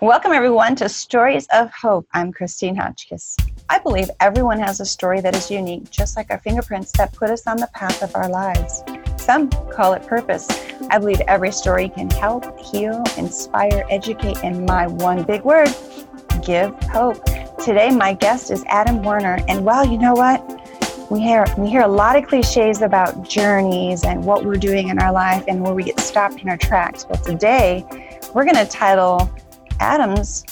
Welcome, 0.00 0.30
everyone, 0.30 0.76
to 0.76 0.88
Stories 0.88 1.48
of 1.52 1.72
Hope. 1.72 2.06
I'm 2.14 2.30
Christine 2.30 2.76
Hotchkiss. 2.76 3.36
I 3.68 3.80
believe 3.80 4.08
everyone 4.20 4.60
has 4.60 4.78
a 4.78 4.84
story 4.84 5.20
that 5.22 5.34
is 5.34 5.50
unique, 5.50 5.90
just 5.90 6.16
like 6.16 6.30
our 6.30 6.38
fingerprints 6.38 6.92
that 6.92 7.12
put 7.12 7.30
us 7.30 7.48
on 7.48 7.56
the 7.56 7.66
path 7.74 8.00
of 8.00 8.14
our 8.14 8.28
lives. 8.28 8.84
Some 9.16 9.50
call 9.50 9.94
it 9.94 10.06
purpose. 10.06 10.46
I 10.88 10.98
believe 10.98 11.20
every 11.22 11.50
story 11.50 11.88
can 11.88 12.08
help, 12.10 12.60
heal, 12.60 13.02
inspire, 13.16 13.84
educate, 13.90 14.44
and 14.44 14.64
my 14.66 14.86
one 14.86 15.24
big 15.24 15.42
word, 15.42 15.74
give 16.46 16.80
hope. 16.84 17.24
Today, 17.64 17.90
my 17.90 18.14
guest 18.14 18.52
is 18.52 18.62
Adam 18.68 19.02
Werner. 19.02 19.40
And 19.48 19.64
well, 19.64 19.84
you 19.84 19.98
know 19.98 20.14
what? 20.14 20.40
We 21.10 21.18
hear, 21.18 21.44
we 21.58 21.70
hear 21.70 21.82
a 21.82 21.88
lot 21.88 22.14
of 22.14 22.24
cliches 22.28 22.82
about 22.82 23.28
journeys 23.28 24.04
and 24.04 24.24
what 24.24 24.44
we're 24.44 24.58
doing 24.58 24.90
in 24.90 25.00
our 25.00 25.10
life 25.10 25.42
and 25.48 25.60
where 25.60 25.74
we 25.74 25.82
get 25.82 25.98
stopped 25.98 26.40
in 26.40 26.48
our 26.48 26.56
tracks. 26.56 27.04
Well, 27.08 27.20
today, 27.20 27.84
we're 28.32 28.44
going 28.44 28.64
to 28.64 28.66
title 28.66 29.28
Adam's 29.80 30.44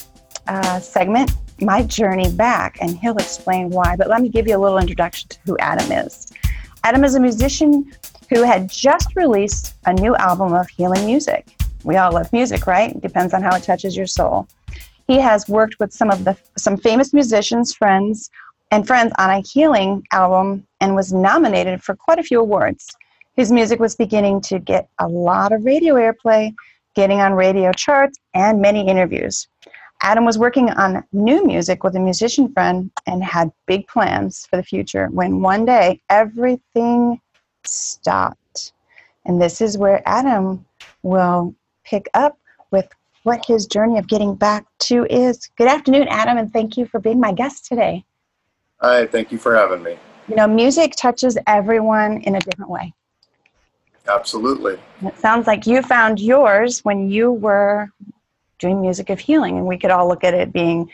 uh, 0.47 0.79
segment, 0.79 1.31
My 1.59 1.83
Journey 1.83 2.31
Back, 2.31 2.77
and 2.81 2.97
he'll 2.97 3.17
explain 3.17 3.69
why. 3.69 3.95
But 3.95 4.07
let 4.07 4.21
me 4.21 4.29
give 4.29 4.47
you 4.47 4.57
a 4.57 4.59
little 4.59 4.77
introduction 4.77 5.29
to 5.29 5.39
who 5.45 5.57
Adam 5.59 5.91
is. 5.91 6.31
Adam 6.83 7.03
is 7.03 7.15
a 7.15 7.19
musician 7.19 7.91
who 8.29 8.43
had 8.43 8.69
just 8.69 9.15
released 9.15 9.75
a 9.85 9.93
new 9.93 10.15
album 10.15 10.53
of 10.53 10.67
healing 10.69 11.05
music. 11.05 11.47
We 11.83 11.97
all 11.97 12.11
love 12.11 12.31
music, 12.33 12.67
right? 12.67 12.99
Depends 13.01 13.33
on 13.33 13.41
how 13.41 13.55
it 13.55 13.63
touches 13.63 13.95
your 13.95 14.07
soul. 14.07 14.47
He 15.07 15.19
has 15.19 15.47
worked 15.47 15.79
with 15.79 15.93
some 15.93 16.09
of 16.09 16.25
the 16.25 16.35
some 16.57 16.77
famous 16.77 17.13
musicians, 17.13 17.73
friends, 17.73 18.29
and 18.71 18.85
friends 18.85 19.13
on 19.17 19.29
a 19.29 19.39
healing 19.39 20.05
album 20.11 20.67
and 20.81 20.95
was 20.95 21.13
nominated 21.13 21.81
for 21.81 21.95
quite 21.95 22.19
a 22.19 22.23
few 22.23 22.39
awards. 22.39 22.87
His 23.35 23.51
music 23.51 23.79
was 23.79 23.95
beginning 23.95 24.41
to 24.41 24.59
get 24.59 24.89
a 24.99 25.07
lot 25.07 25.53
of 25.53 25.63
radio 25.63 25.95
airplay, 25.95 26.53
getting 26.97 27.21
on 27.21 27.33
radio 27.33 27.71
charts, 27.71 28.17
and 28.33 28.59
many 28.59 28.87
interviews. 28.87 29.47
Adam 30.01 30.25
was 30.25 30.39
working 30.39 30.71
on 30.71 31.03
new 31.13 31.45
music 31.45 31.83
with 31.83 31.95
a 31.95 31.99
musician 31.99 32.51
friend 32.51 32.89
and 33.05 33.23
had 33.23 33.51
big 33.67 33.87
plans 33.87 34.47
for 34.49 34.57
the 34.57 34.63
future 34.63 35.07
when 35.11 35.39
one 35.41 35.63
day 35.63 36.01
everything 36.09 37.21
stopped. 37.63 38.73
And 39.25 39.39
this 39.39 39.61
is 39.61 39.77
where 39.77 40.01
Adam 40.07 40.65
will 41.03 41.53
pick 41.83 42.09
up 42.15 42.39
with 42.71 42.87
what 43.21 43.45
his 43.45 43.67
journey 43.67 43.99
of 43.99 44.07
getting 44.07 44.33
back 44.33 44.65
to 44.79 45.05
is. 45.05 45.47
Good 45.55 45.67
afternoon, 45.67 46.07
Adam, 46.07 46.39
and 46.39 46.51
thank 46.51 46.77
you 46.77 46.87
for 46.87 46.99
being 46.99 47.19
my 47.19 47.31
guest 47.31 47.65
today. 47.65 48.03
Hi, 48.81 49.05
thank 49.05 49.31
you 49.31 49.37
for 49.37 49.55
having 49.55 49.83
me. 49.83 49.99
You 50.27 50.35
know, 50.35 50.47
music 50.47 50.95
touches 50.97 51.37
everyone 51.45 52.21
in 52.23 52.35
a 52.35 52.39
different 52.39 52.71
way. 52.71 52.91
Absolutely. 54.07 54.77
It 55.05 55.17
sounds 55.19 55.47
like 55.47 55.67
you 55.67 55.81
found 55.81 56.19
yours 56.19 56.83
when 56.85 57.09
you 57.09 57.31
were 57.31 57.89
doing 58.59 58.81
music 58.81 59.09
of 59.09 59.19
healing, 59.19 59.57
and 59.57 59.67
we 59.67 59.77
could 59.77 59.91
all 59.91 60.07
look 60.07 60.23
at 60.23 60.33
it 60.33 60.51
being 60.51 60.89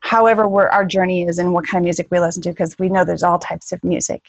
however 0.00 0.70
our 0.70 0.84
journey 0.84 1.22
is 1.22 1.38
and 1.38 1.52
what 1.52 1.66
kind 1.66 1.82
of 1.82 1.84
music 1.84 2.08
we 2.10 2.18
listen 2.18 2.42
to, 2.42 2.50
because 2.50 2.78
we 2.78 2.88
know 2.88 3.04
there's 3.04 3.22
all 3.22 3.38
types 3.38 3.72
of 3.72 3.82
music. 3.84 4.22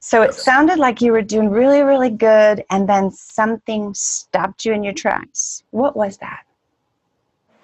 So 0.00 0.22
it 0.22 0.32
sounded 0.32 0.78
like 0.78 1.00
you 1.00 1.10
were 1.10 1.22
doing 1.22 1.50
really, 1.50 1.82
really 1.82 2.10
good, 2.10 2.64
and 2.70 2.88
then 2.88 3.10
something 3.10 3.94
stopped 3.94 4.64
you 4.64 4.72
in 4.72 4.84
your 4.84 4.92
tracks. 4.92 5.64
What 5.70 5.96
was 5.96 6.18
that? 6.18 6.44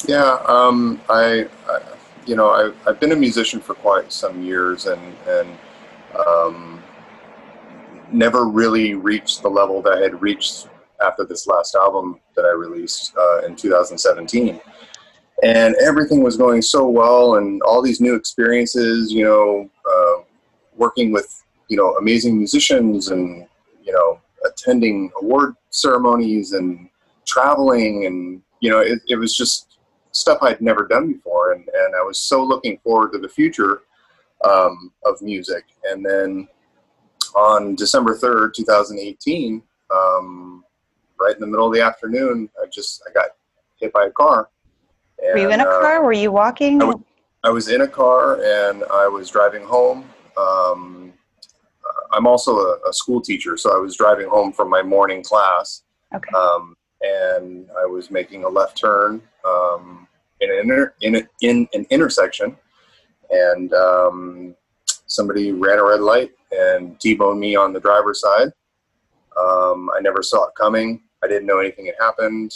Yeah, 0.06 0.42
um, 0.46 1.00
I, 1.08 1.46
I, 1.68 1.80
you 2.26 2.34
know, 2.34 2.48
I, 2.48 2.72
I've 2.88 2.98
been 2.98 3.12
a 3.12 3.16
musician 3.16 3.60
for 3.60 3.74
quite 3.74 4.12
some 4.12 4.42
years, 4.42 4.86
and 4.86 5.14
and 5.28 5.58
um, 6.26 6.82
never 8.14 8.46
really 8.46 8.94
reached 8.94 9.42
the 9.42 9.48
level 9.48 9.82
that 9.82 9.94
I 9.94 10.00
had 10.00 10.20
reached 10.22 10.68
after 11.04 11.24
this 11.24 11.46
last 11.46 11.74
album 11.74 12.20
that 12.36 12.44
I 12.44 12.52
released 12.52 13.14
uh, 13.16 13.46
in 13.46 13.56
2017. 13.56 14.60
And 15.42 15.74
everything 15.76 16.22
was 16.22 16.36
going 16.36 16.62
so 16.62 16.88
well, 16.88 17.36
and 17.36 17.60
all 17.62 17.82
these 17.82 18.00
new 18.00 18.14
experiences, 18.14 19.12
you 19.12 19.24
know, 19.24 19.68
uh, 19.90 20.22
working 20.76 21.12
with 21.12 21.44
you 21.68 21.76
know 21.76 21.94
amazing 21.96 22.36
musicians 22.36 23.08
and 23.08 23.46
you 23.82 23.92
know 23.92 24.20
attending 24.46 25.10
award 25.20 25.54
ceremonies 25.70 26.52
and 26.52 26.88
traveling 27.26 28.06
and 28.06 28.42
you 28.60 28.70
know 28.70 28.80
it, 28.80 29.00
it 29.08 29.16
was 29.16 29.36
just 29.36 29.78
stuff 30.12 30.38
i'd 30.42 30.60
never 30.60 30.86
done 30.86 31.12
before 31.12 31.52
and, 31.52 31.66
and 31.66 31.94
i 31.96 32.02
was 32.02 32.18
so 32.18 32.44
looking 32.44 32.78
forward 32.78 33.12
to 33.12 33.18
the 33.18 33.28
future 33.28 33.82
um, 34.44 34.92
of 35.06 35.20
music 35.22 35.64
and 35.84 36.04
then 36.04 36.46
on 37.34 37.74
december 37.74 38.16
3rd 38.16 38.54
2018 38.54 39.62
um, 39.94 40.64
right 41.20 41.34
in 41.34 41.40
the 41.40 41.46
middle 41.46 41.66
of 41.66 41.74
the 41.74 41.80
afternoon 41.80 42.48
i 42.62 42.66
just 42.66 43.02
i 43.08 43.12
got 43.12 43.30
hit 43.84 43.92
by 43.92 44.06
a 44.06 44.10
car. 44.10 44.48
And, 45.22 45.34
were 45.34 45.38
you 45.38 45.50
in 45.50 45.60
a 45.60 45.64
uh, 45.64 45.80
car? 45.80 46.02
Were 46.02 46.12
you 46.12 46.32
walking? 46.32 46.80
I 46.82 46.86
was, 46.86 46.96
I 47.44 47.50
was, 47.50 47.68
in 47.68 47.82
a 47.82 47.88
car 47.88 48.42
and 48.42 48.84
i 48.90 49.06
was 49.06 49.30
driving 49.30 49.64
home. 49.64 50.04
Um, 50.36 51.12
I'm 52.12 52.26
also 52.26 52.56
a, 52.56 52.78
a, 52.88 52.92
school 52.92 53.20
teacher, 53.20 53.56
so 53.56 53.74
I 53.76 53.78
was 53.78 53.96
driving 53.96 54.28
home 54.28 54.52
from 54.52 54.70
my 54.70 54.82
morning 54.82 55.22
class. 55.22 55.82
Okay. 56.14 56.30
Um, 56.36 56.76
and 57.02 57.68
I 57.76 57.86
was 57.86 58.10
making 58.10 58.44
a 58.44 58.48
left 58.48 58.78
turn 58.78 59.20
um, 59.44 60.08
in, 60.40 60.50
an 60.50 60.58
inter- 60.58 60.94
in, 61.02 61.16
a, 61.16 61.22
in 61.42 61.68
an 61.74 61.86
intersection, 61.90 62.56
and 63.30 63.72
um, 63.74 64.54
somebody 65.06 65.52
ran 65.52 65.78
a 65.78 65.84
red 65.84 66.00
light 66.00 66.32
and 66.54 66.98
T-boned 67.00 67.40
me 67.40 67.56
on 67.56 67.72
the 67.72 67.80
driver's 67.80 68.20
side. 68.20 68.48
Um, 69.36 69.90
I 69.94 70.00
never 70.00 70.22
saw 70.22 70.46
it 70.46 70.54
coming. 70.56 71.02
I 71.22 71.28
didn't 71.28 71.46
know 71.46 71.58
anything 71.58 71.86
had 71.86 71.94
happened. 71.98 72.52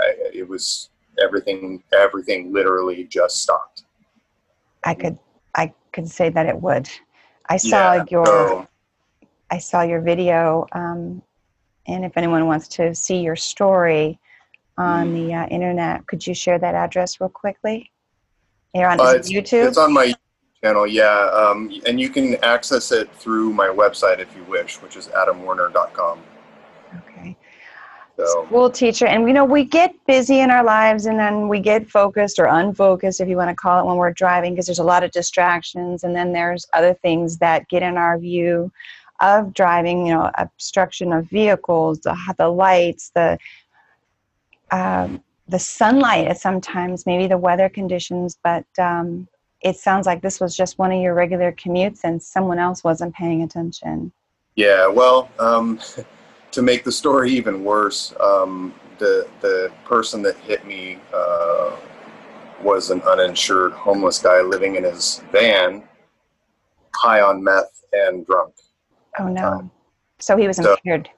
I, 0.00 0.14
it 0.32 0.48
was 0.48 0.90
everything. 1.22 1.82
Everything 1.92 2.52
literally 2.52 3.04
just 3.04 3.42
stopped. 3.42 3.84
I 4.84 4.94
could 4.94 5.18
I 5.54 5.72
could 5.92 6.08
say 6.08 6.28
that 6.30 6.46
it 6.46 6.60
would. 6.60 6.88
I 7.48 7.56
saw 7.56 7.94
yeah, 7.94 8.04
your 8.10 8.26
so. 8.26 8.68
I 9.50 9.58
saw 9.58 9.82
your 9.82 10.00
video, 10.00 10.66
um, 10.72 11.22
and 11.86 12.04
if 12.04 12.16
anyone 12.16 12.46
wants 12.46 12.68
to 12.68 12.94
see 12.94 13.20
your 13.20 13.34
story 13.34 14.20
on 14.78 15.12
mm. 15.12 15.14
the 15.14 15.34
uh, 15.34 15.46
internet, 15.46 16.06
could 16.06 16.24
you 16.24 16.34
share 16.34 16.58
that 16.58 16.74
address 16.74 17.20
real 17.20 17.28
quickly? 17.28 17.90
Here 18.72 18.86
on 18.86 19.00
uh, 19.00 19.14
it's, 19.16 19.32
YouTube. 19.32 19.68
It's 19.68 19.78
on 19.78 19.92
my 19.92 20.14
channel, 20.62 20.86
yeah, 20.86 21.30
um, 21.32 21.70
and 21.86 22.00
you 22.00 22.10
can 22.10 22.36
access 22.44 22.92
it 22.92 23.14
through 23.14 23.52
my 23.52 23.68
website 23.68 24.18
if 24.18 24.34
you 24.36 24.44
wish, 24.44 24.76
which 24.82 24.96
is 24.96 25.08
adamwerner.com. 25.08 26.20
Okay 26.96 27.36
so. 28.26 28.44
school 28.46 28.70
teacher 28.70 29.06
and 29.06 29.26
you 29.26 29.34
know 29.34 29.44
we 29.44 29.64
get 29.64 29.94
busy 30.06 30.40
in 30.40 30.50
our 30.50 30.64
lives 30.64 31.06
and 31.06 31.18
then 31.18 31.48
we 31.48 31.60
get 31.60 31.88
focused 31.88 32.38
or 32.38 32.46
unfocused 32.46 33.20
if 33.20 33.28
you 33.28 33.36
want 33.36 33.48
to 33.48 33.54
call 33.54 33.80
it 33.80 33.86
when 33.86 33.96
we're 33.96 34.12
driving 34.12 34.52
because 34.52 34.66
there's 34.66 34.78
a 34.78 34.84
lot 34.84 35.02
of 35.02 35.10
distractions 35.10 36.04
and 36.04 36.14
then 36.14 36.32
there's 36.32 36.66
other 36.72 36.94
things 36.94 37.38
that 37.38 37.68
get 37.68 37.82
in 37.82 37.96
our 37.96 38.18
view 38.18 38.70
of 39.20 39.52
driving 39.52 40.06
you 40.06 40.14
know 40.14 40.30
obstruction 40.38 41.12
of 41.12 41.28
vehicles 41.28 42.00
the, 42.00 42.16
the 42.38 42.48
lights 42.48 43.10
the 43.14 43.38
um, 44.70 45.22
the 45.48 45.58
sunlight 45.58 46.36
sometimes 46.36 47.06
maybe 47.06 47.26
the 47.26 47.38
weather 47.38 47.68
conditions 47.68 48.38
but 48.42 48.64
um, 48.78 49.26
it 49.62 49.76
sounds 49.76 50.06
like 50.06 50.22
this 50.22 50.40
was 50.40 50.56
just 50.56 50.78
one 50.78 50.92
of 50.92 51.00
your 51.00 51.14
regular 51.14 51.52
commutes 51.52 52.00
and 52.04 52.22
someone 52.22 52.58
else 52.58 52.82
wasn't 52.82 53.14
paying 53.14 53.42
attention 53.42 54.12
yeah 54.56 54.86
well 54.86 55.30
um, 55.38 55.78
to 56.52 56.62
make 56.62 56.84
the 56.84 56.92
story 56.92 57.30
even 57.32 57.64
worse, 57.64 58.14
um, 58.20 58.74
the 58.98 59.26
the 59.40 59.72
person 59.84 60.22
that 60.22 60.36
hit 60.38 60.66
me 60.66 60.98
uh, 61.14 61.76
was 62.62 62.90
an 62.90 63.00
uninsured 63.02 63.72
homeless 63.72 64.18
guy 64.18 64.40
living 64.40 64.76
in 64.76 64.84
his 64.84 65.22
van, 65.32 65.84
high 66.94 67.20
on 67.20 67.42
meth 67.42 67.84
and 67.92 68.26
drunk. 68.26 68.54
Oh 69.18 69.28
no! 69.28 69.46
Um, 69.46 69.70
so 70.18 70.36
he 70.36 70.46
was 70.46 70.58
impaired. 70.58 71.08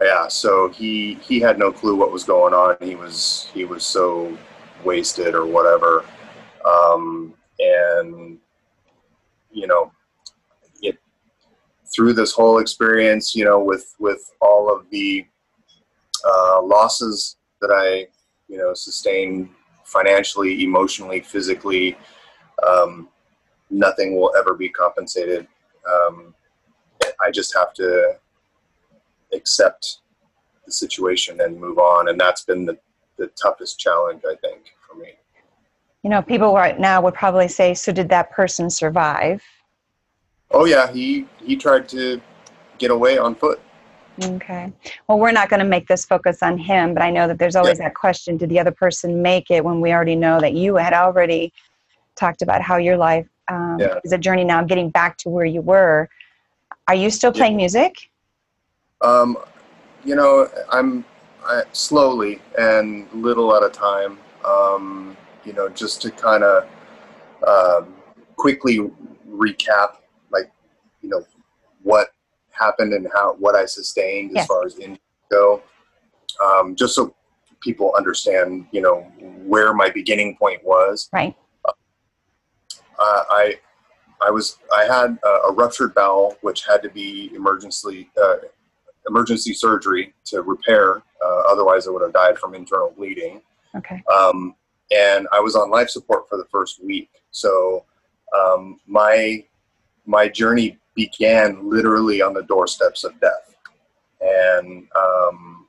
Yeah, 0.00 0.28
so 0.28 0.68
he 0.68 1.14
he 1.14 1.40
had 1.40 1.58
no 1.58 1.72
clue 1.72 1.96
what 1.96 2.12
was 2.12 2.24
going 2.24 2.52
on. 2.52 2.76
He 2.80 2.96
was 2.96 3.50
he 3.54 3.64
was 3.64 3.86
so 3.86 4.36
wasted 4.84 5.34
or 5.34 5.46
whatever, 5.46 6.04
um, 6.64 7.34
and 7.58 8.38
you 9.52 9.66
know 9.66 9.90
through 11.94 12.12
this 12.12 12.32
whole 12.32 12.58
experience, 12.58 13.34
you 13.34 13.44
know, 13.44 13.62
with 13.62 13.94
with 13.98 14.30
all 14.40 14.74
of 14.74 14.88
the 14.90 15.24
uh, 16.26 16.62
losses 16.62 17.36
that 17.60 17.70
I, 17.70 18.06
you 18.48 18.58
know, 18.58 18.74
sustained 18.74 19.48
financially, 19.84 20.64
emotionally, 20.64 21.20
physically, 21.20 21.96
um, 22.66 23.08
nothing 23.70 24.16
will 24.16 24.34
ever 24.36 24.54
be 24.54 24.68
compensated. 24.68 25.46
Um, 25.88 26.34
I 27.24 27.30
just 27.30 27.54
have 27.54 27.72
to 27.74 28.16
accept 29.32 29.98
the 30.66 30.72
situation 30.72 31.40
and 31.40 31.60
move 31.60 31.78
on, 31.78 32.08
and 32.08 32.18
that's 32.18 32.44
been 32.44 32.64
the 32.64 32.78
the 33.16 33.28
toughest 33.40 33.78
challenge, 33.78 34.22
I 34.28 34.34
think, 34.36 34.74
for 34.80 34.96
me. 34.96 35.12
You 36.04 36.10
know, 36.10 36.22
people 36.22 36.54
right 36.54 36.78
now 36.78 37.00
would 37.00 37.14
probably 37.14 37.48
say, 37.48 37.74
"So 37.74 37.90
did 37.90 38.08
that 38.10 38.30
person 38.30 38.70
survive?" 38.70 39.42
Oh 40.50 40.66
yeah, 40.66 40.92
he 40.92 41.26
he 41.42 41.56
tried 41.56 41.88
to 41.88 42.20
get 42.78 42.90
away 42.90 43.18
on 43.18 43.34
foot. 43.34 43.60
Okay. 44.22 44.72
Well, 45.08 45.18
we're 45.18 45.32
not 45.32 45.48
going 45.48 45.60
to 45.60 45.66
make 45.66 45.88
this 45.88 46.04
focus 46.04 46.42
on 46.42 46.56
him, 46.56 46.94
but 46.94 47.02
I 47.02 47.10
know 47.10 47.26
that 47.26 47.38
there's 47.38 47.56
always 47.56 47.78
yeah. 47.78 47.86
that 47.86 47.94
question 47.94 48.36
did 48.36 48.48
the 48.48 48.60
other 48.60 48.70
person 48.70 49.22
make 49.22 49.50
it 49.50 49.64
when 49.64 49.80
we 49.80 49.92
already 49.92 50.14
know 50.14 50.40
that 50.40 50.54
you 50.54 50.76
had 50.76 50.92
already 50.92 51.52
talked 52.14 52.42
about 52.42 52.62
how 52.62 52.76
your 52.76 52.96
life 52.96 53.26
um, 53.48 53.78
yeah. 53.80 53.98
is 54.04 54.12
a 54.12 54.18
journey 54.18 54.44
now 54.44 54.62
getting 54.62 54.90
back 54.90 55.16
to 55.18 55.28
where 55.28 55.44
you 55.44 55.60
were. 55.60 56.08
Are 56.86 56.94
you 56.94 57.10
still 57.10 57.32
playing 57.32 57.54
yeah. 57.54 57.64
music? 57.64 58.10
Um, 59.00 59.36
you 60.04 60.14
know, 60.14 60.48
I'm 60.70 61.04
I, 61.44 61.62
slowly 61.72 62.40
and 62.58 63.08
little 63.12 63.54
at 63.56 63.64
a 63.64 63.68
time. 63.68 64.18
Um, 64.44 65.16
you 65.44 65.52
know, 65.52 65.68
just 65.68 66.02
to 66.02 66.10
kind 66.10 66.42
of 66.42 66.68
um, 67.46 67.94
quickly 68.36 68.78
recap, 69.28 69.96
like, 70.30 70.50
you 71.02 71.08
know, 71.08 71.24
what 71.82 72.08
happened 72.50 72.92
and 72.92 73.08
how 73.14 73.34
what 73.34 73.54
I 73.54 73.66
sustained 73.66 74.36
as 74.38 74.46
far 74.46 74.64
as 74.64 74.76
in 74.78 74.98
go, 75.30 75.62
um, 76.44 76.74
just 76.74 76.94
so 76.94 77.14
people 77.60 77.92
understand, 77.96 78.66
you 78.72 78.80
know, 78.80 79.00
where 79.44 79.74
my 79.74 79.90
beginning 79.90 80.36
point 80.36 80.64
was. 80.64 81.08
Right. 81.12 81.34
Uh, 81.66 83.24
I 83.28 83.54
I 84.24 84.30
was 84.30 84.58
I 84.72 84.84
had 84.84 85.18
a, 85.24 85.48
a, 85.48 85.52
ruptured 85.52 85.94
bowel, 85.94 86.36
which 86.42 86.64
had 86.64 86.80
to 86.82 86.88
be 86.88 87.32
emergency 87.34 88.08
uh, 88.22 88.36
emergency 89.08 89.52
surgery 89.52 90.14
to 90.26 90.42
repair. 90.42 91.02
Uh, 91.24 91.42
otherwise, 91.48 91.88
I 91.88 91.90
would 91.90 92.02
have 92.02 92.12
died 92.12 92.38
from 92.38 92.54
internal 92.54 92.92
bleeding. 92.96 93.42
Okay. 93.74 94.02
Um, 94.12 94.54
and 94.94 95.26
I 95.32 95.40
was 95.40 95.56
on 95.56 95.70
life 95.70 95.90
support 95.90 96.28
for 96.28 96.38
the 96.38 96.46
first 96.50 96.82
week. 96.82 97.10
So 97.30 97.84
um, 98.36 98.80
my 98.86 99.44
my 100.06 100.28
journey 100.28 100.78
began 100.94 101.68
literally 101.68 102.22
on 102.22 102.34
the 102.34 102.42
doorsteps 102.42 103.04
of 103.04 103.18
death, 103.20 103.56
and 104.20 104.86
um, 104.96 105.66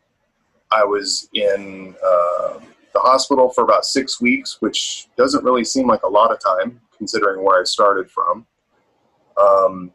I 0.71 0.83
was 0.83 1.29
in 1.33 1.95
uh, 2.03 2.59
the 2.93 2.99
hospital 2.99 3.49
for 3.49 3.63
about 3.63 3.85
six 3.85 4.21
weeks, 4.21 4.57
which 4.61 5.07
doesn't 5.17 5.43
really 5.43 5.63
seem 5.63 5.87
like 5.87 6.03
a 6.03 6.09
lot 6.09 6.31
of 6.31 6.39
time 6.39 6.79
considering 6.97 7.43
where 7.43 7.59
I 7.59 7.63
started 7.63 8.09
from. 8.09 8.45
Um, 9.37 9.91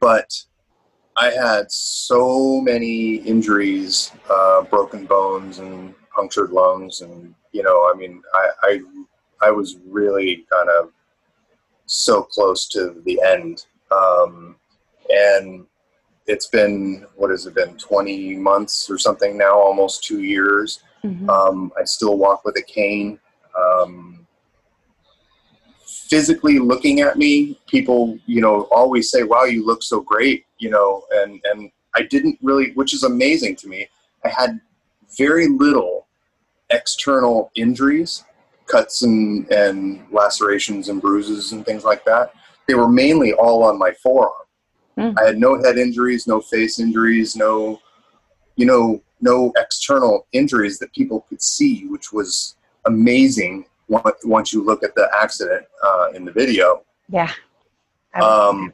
but 0.00 0.44
I 1.16 1.30
had 1.30 1.70
so 1.70 2.60
many 2.60 3.16
injuries, 3.16 4.10
uh, 4.28 4.62
broken 4.62 5.06
bones 5.06 5.58
and 5.58 5.94
punctured 6.14 6.50
lungs, 6.50 7.00
and 7.00 7.34
you 7.52 7.62
know, 7.62 7.90
I 7.92 7.96
mean, 7.96 8.22
I, 8.34 8.48
I, 8.62 8.80
I 9.42 9.50
was 9.50 9.76
really 9.86 10.46
kind 10.50 10.68
of 10.68 10.90
so 11.86 12.22
close 12.22 12.66
to 12.68 13.02
the 13.04 13.20
end, 13.22 13.66
um, 13.90 14.56
and 15.10 15.66
it's 16.26 16.46
been 16.46 17.06
what 17.16 17.30
has 17.30 17.46
it 17.46 17.54
been, 17.54 17.76
twenty 17.76 18.36
months 18.36 18.88
or 18.90 18.98
something 18.98 19.36
now, 19.36 19.58
almost 19.58 20.04
two 20.04 20.22
years. 20.22 20.80
Mm-hmm. 21.04 21.28
Um, 21.28 21.72
I 21.78 21.84
still 21.84 22.16
walk 22.16 22.44
with 22.44 22.56
a 22.56 22.62
cane. 22.62 23.18
Um, 23.56 24.26
physically 26.08 26.58
looking 26.58 27.00
at 27.00 27.16
me, 27.18 27.58
people, 27.66 28.18
you 28.26 28.40
know, 28.40 28.62
always 28.70 29.10
say, 29.10 29.22
"Wow, 29.22 29.44
you 29.44 29.64
look 29.64 29.82
so 29.82 30.00
great," 30.00 30.46
you 30.58 30.70
know, 30.70 31.04
and 31.12 31.40
and 31.44 31.70
I 31.94 32.02
didn't 32.02 32.38
really, 32.42 32.72
which 32.72 32.94
is 32.94 33.02
amazing 33.02 33.56
to 33.56 33.68
me. 33.68 33.88
I 34.24 34.28
had 34.28 34.60
very 35.16 35.48
little 35.48 36.03
external 36.70 37.50
injuries, 37.54 38.24
cuts 38.66 39.02
and 39.02 39.50
and 39.50 40.04
lacerations 40.10 40.88
and 40.88 41.00
bruises 41.00 41.52
and 41.52 41.64
things 41.64 41.84
like 41.84 42.04
that. 42.04 42.32
They 42.66 42.74
were 42.74 42.88
mainly 42.88 43.32
all 43.32 43.62
on 43.64 43.78
my 43.78 43.92
forearm. 44.02 44.32
Mm. 44.98 45.14
I 45.18 45.26
had 45.26 45.38
no 45.38 45.60
head 45.62 45.76
injuries, 45.76 46.26
no 46.26 46.40
face 46.40 46.78
injuries, 46.78 47.36
no, 47.36 47.80
you 48.56 48.64
know, 48.64 49.02
no 49.20 49.52
external 49.56 50.26
injuries 50.32 50.78
that 50.78 50.92
people 50.92 51.26
could 51.28 51.42
see, 51.42 51.86
which 51.86 52.12
was 52.12 52.56
amazing 52.86 53.66
once 53.88 54.52
you 54.52 54.64
look 54.64 54.82
at 54.82 54.94
the 54.94 55.08
accident 55.20 55.64
uh, 55.84 56.08
in 56.14 56.24
the 56.24 56.32
video. 56.32 56.82
Yeah. 57.08 57.30
Um, 58.14 58.72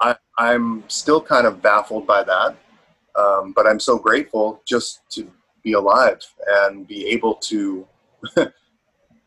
I, 0.00 0.16
I'm 0.38 0.84
still 0.88 1.20
kind 1.20 1.46
of 1.46 1.62
baffled 1.62 2.06
by 2.06 2.22
that, 2.24 2.56
um, 3.16 3.52
but 3.52 3.66
I'm 3.66 3.80
so 3.80 3.98
grateful 3.98 4.62
just 4.66 5.00
to 5.10 5.30
be 5.62 5.72
alive 5.72 6.20
and 6.46 6.86
be 6.86 7.06
able 7.06 7.34
to 7.34 7.86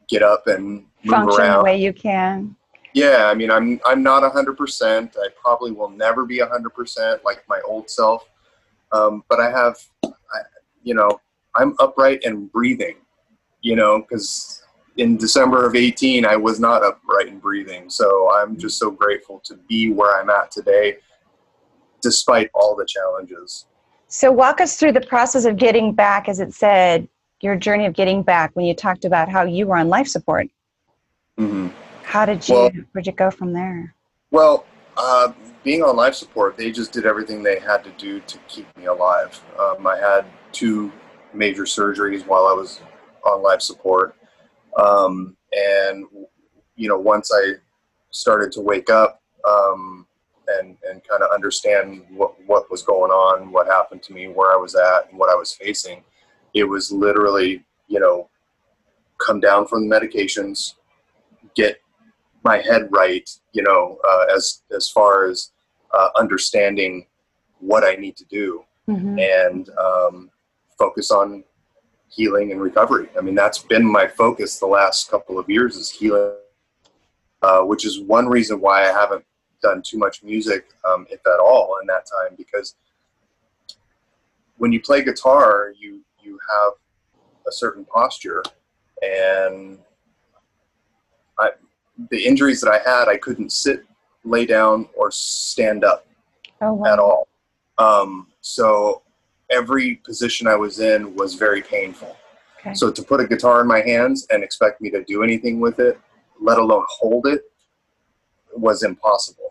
get 0.10 0.24
up 0.24 0.48
and 0.48 0.86
move 1.04 1.12
function 1.12 1.42
around. 1.42 1.58
the 1.60 1.64
way 1.64 1.78
you 1.78 1.94
can. 1.94 2.56
Yeah, 2.94 3.28
I 3.30 3.34
mean, 3.34 3.52
I'm 3.52 3.80
I'm 3.86 4.02
not 4.02 4.30
hundred 4.32 4.58
percent. 4.58 5.18
I 5.20 5.28
probably 5.42 5.72
will 5.72 5.90
never 5.90 6.26
be 6.26 6.40
hundred 6.40 6.70
percent 6.70 7.26
like 7.26 7.44
my 7.50 7.60
old 7.66 7.90
self, 7.90 8.30
um, 8.92 9.24
but 9.30 9.40
I 9.40 9.50
have, 9.50 9.78
I, 10.06 10.40
you 10.84 10.94
know, 10.94 11.20
I'm 11.56 11.76
upright 11.80 12.24
and 12.24 12.52
breathing, 12.52 12.98
you 13.62 13.76
know, 13.76 14.00
because 14.00 14.64
in 14.98 15.18
December 15.18 15.66
of 15.66 15.76
18, 15.76 16.26
I 16.26 16.36
was 16.36 16.60
not 16.60 16.84
upright 16.84 17.28
and 17.28 17.42
breathing. 17.42 17.90
So 17.90 18.32
I'm 18.34 18.58
just 18.58 18.80
so 18.80 18.90
grateful 18.90 19.42
to 19.46 19.56
be 19.68 19.92
where 19.92 20.20
I'm 20.20 20.30
at 20.30 20.52
today, 20.52 20.98
despite 22.02 22.50
all 22.54 22.76
the 22.76 22.86
challenges. 22.86 23.66
So, 24.16 24.32
walk 24.32 24.62
us 24.62 24.78
through 24.78 24.94
the 24.94 25.02
process 25.02 25.44
of 25.44 25.58
getting 25.58 25.92
back, 25.94 26.30
as 26.30 26.40
it 26.40 26.54
said, 26.54 27.10
your 27.42 27.58
journey 27.58 27.86
of 27.86 27.94
getting 27.94 28.24
back 28.24 28.52
when 28.54 28.66
you 28.66 28.74
talked 28.74 29.04
about 29.04 29.28
how 29.28 29.44
you 29.44 29.68
were 29.68 29.76
on 29.76 29.90
life 29.90 30.08
support. 30.08 30.48
Mm-hmm. 31.38 31.68
How 32.02 32.26
did 32.26 32.48
you, 32.48 32.56
well, 32.56 32.72
where'd 32.94 33.08
you 33.08 33.12
go 33.12 33.30
from 33.30 33.52
there? 33.52 33.94
Well, 34.32 34.66
uh, 34.96 35.34
being 35.66 35.84
on 35.84 35.98
life 35.98 36.16
support, 36.16 36.56
they 36.56 36.72
just 36.72 36.94
did 36.94 37.06
everything 37.06 37.44
they 37.44 37.60
had 37.60 37.84
to 37.84 37.90
do 37.98 38.22
to 38.22 38.38
keep 38.48 38.66
me 38.78 38.86
alive. 38.86 39.38
Um, 39.60 39.86
I 39.86 39.98
had 39.98 40.24
two 40.54 40.94
major 41.34 41.64
surgeries 41.64 42.26
while 42.26 42.48
I 42.48 42.54
was 42.54 42.80
on 43.26 43.44
life 43.44 43.60
support. 43.60 44.16
Um, 44.78 45.36
and 45.52 46.06
you 46.78 46.88
know, 46.88 46.98
once 46.98 47.32
I 47.36 47.56
started 48.12 48.54
to 48.54 48.62
wake 48.62 48.90
up 48.90 49.22
um, 49.46 50.08
and 50.60 50.78
and 50.90 51.04
kind 51.08 51.24
of 51.24 51.32
understand 51.32 52.04
what 52.10 52.34
what 52.46 52.70
was 52.72 52.82
going 52.82 53.12
on, 53.12 53.52
what 53.52 53.68
happened 53.68 54.04
to 54.04 54.14
me, 54.14 54.28
where 54.28 54.52
I 54.54 54.58
was 54.58 54.76
at, 54.76 55.10
and 55.10 55.20
what 55.20 55.30
I 55.30 55.36
was 55.36 55.54
facing, 55.54 56.04
it 56.54 56.64
was 56.64 56.92
literally 56.92 57.64
you 57.88 58.00
know, 58.00 58.30
come 59.18 59.40
down 59.40 59.68
from 59.68 59.88
the 59.88 59.96
medications, 59.96 60.74
get 61.56 61.80
my 62.44 62.58
head 62.58 62.88
right, 62.92 63.30
you 63.54 63.64
know, 63.64 63.98
uh, 64.08 64.26
as 64.36 64.64
as 64.76 64.90
far 64.90 65.26
as 65.26 65.52
uh, 65.94 66.10
understanding 66.16 67.06
what 67.60 67.84
I 67.84 67.96
need 67.96 68.16
to 68.18 68.26
do, 68.26 68.64
mm-hmm. 68.88 69.18
and 69.20 69.70
um, 69.78 70.30
focus 70.78 71.12
on 71.12 71.44
healing 72.10 72.52
and 72.52 72.62
recovery. 72.62 73.10
I 73.18 73.22
mean, 73.22 73.36
that's 73.36 73.60
been 73.60 73.86
my 73.86 74.08
focus 74.08 74.60
the 74.60 74.68
last 74.68 75.10
couple 75.10 75.40
of 75.40 75.50
years 75.50 75.76
is 75.76 75.90
healing, 75.90 76.34
uh, 77.42 77.62
which 77.62 77.86
is 77.86 78.00
one 78.02 78.28
reason 78.28 78.60
why 78.60 78.84
I 78.84 78.94
haven't 78.94 79.26
done 79.62 79.82
too 79.82 79.98
much 79.98 80.24
music, 80.24 80.70
um, 80.88 81.08
if 81.10 81.20
at 81.26 81.40
all, 81.40 81.78
in 81.82 81.88
that 81.88 82.06
time. 82.06 82.36
Because 82.38 82.76
when 84.58 84.72
you 84.72 84.82
play 84.82 85.04
guitar, 85.04 85.74
you 85.78 86.02
you 86.22 86.40
have 86.54 86.74
a 87.48 87.52
certain 87.52 87.86
posture, 87.86 88.44
and 89.02 89.78
I, 91.40 91.52
the 92.10 92.26
injuries 92.26 92.62
that 92.62 92.72
I 92.72 92.78
had, 92.90 93.08
I 93.08 93.18
couldn't 93.18 93.52
sit, 93.52 93.86
lay 94.24 94.46
down, 94.46 94.88
or 94.96 95.12
stand 95.12 95.84
up 95.84 96.08
oh, 96.62 96.74
wow. 96.74 96.94
at 96.94 97.00
all. 97.00 97.28
Um, 97.78 98.28
so 98.42 99.02
every 99.50 99.96
position 99.96 100.48
I 100.48 100.56
was 100.56 100.80
in 100.80 101.16
was 101.16 101.36
very 101.36 101.62
painful. 101.62 102.16
Okay. 102.60 102.74
So 102.74 102.92
to 102.92 103.04
put 103.04 103.20
a 103.20 103.28
guitar 103.28 103.62
in 103.62 103.68
my 103.68 103.82
hands 103.82 104.26
and 104.32 104.44
expect 104.44 104.82
me 104.82 104.90
to 104.90 105.04
do 105.04 105.24
anything 105.24 105.60
with 105.60 105.80
it, 105.80 106.00
let 106.42 106.58
alone 106.58 106.84
hold 106.90 107.28
it, 107.28 107.44
was 108.54 108.84
impossible. 108.84 109.45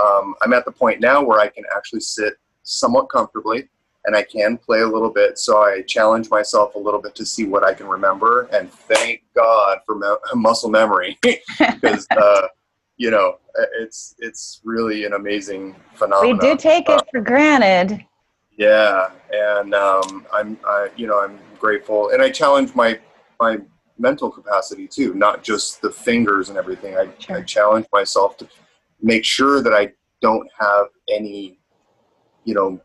Um, 0.00 0.34
I'm 0.42 0.52
at 0.52 0.64
the 0.64 0.72
point 0.72 1.00
now 1.00 1.22
where 1.22 1.40
I 1.40 1.48
can 1.48 1.64
actually 1.74 2.00
sit 2.00 2.34
somewhat 2.62 3.08
comfortably 3.08 3.68
and 4.06 4.14
I 4.14 4.22
can 4.22 4.56
play 4.56 4.80
a 4.80 4.86
little 4.86 5.10
bit. 5.10 5.38
So 5.38 5.58
I 5.58 5.82
challenge 5.82 6.30
myself 6.30 6.74
a 6.74 6.78
little 6.78 7.00
bit 7.00 7.14
to 7.16 7.26
see 7.26 7.44
what 7.44 7.64
I 7.64 7.74
can 7.74 7.86
remember. 7.88 8.48
And 8.52 8.70
thank 8.70 9.22
God 9.34 9.78
for 9.84 9.96
me- 9.96 10.16
muscle 10.34 10.70
memory 10.70 11.18
because, 11.22 12.06
uh, 12.16 12.42
you 12.96 13.10
know, 13.10 13.38
it's 13.78 14.14
it's 14.18 14.60
really 14.64 15.04
an 15.04 15.14
amazing 15.14 15.74
phenomenon. 15.94 16.38
We 16.38 16.54
do 16.54 16.56
take 16.56 16.88
it 16.88 17.00
uh, 17.00 17.02
for 17.10 17.20
granted. 17.20 18.04
Yeah, 18.56 19.10
and 19.32 19.74
um, 19.74 20.26
I'm, 20.32 20.58
I, 20.66 20.88
you 20.96 21.06
know, 21.06 21.22
I'm 21.22 21.38
grateful, 21.58 22.10
and 22.10 22.22
I 22.22 22.30
challenge 22.30 22.74
my 22.74 22.98
my 23.38 23.58
mental 23.98 24.30
capacity 24.30 24.86
too, 24.86 25.14
not 25.14 25.42
just 25.42 25.82
the 25.82 25.90
fingers 25.90 26.48
and 26.48 26.56
everything. 26.56 26.96
I, 26.96 27.08
sure. 27.18 27.36
I 27.36 27.42
challenge 27.42 27.86
myself 27.92 28.38
to 28.38 28.48
make 29.00 29.24
sure 29.24 29.62
that 29.62 29.72
I 29.72 29.92
don't 30.20 30.48
have 30.58 30.86
any, 31.08 31.58
you 32.44 32.54
know, 32.54 32.80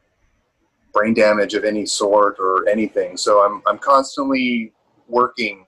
brain 0.93 1.13
damage 1.13 1.53
of 1.53 1.63
any 1.63 1.85
sort 1.85 2.37
or 2.39 2.67
anything. 2.67 3.17
So 3.17 3.43
I'm 3.43 3.61
I'm 3.65 3.77
constantly 3.77 4.73
working 5.07 5.65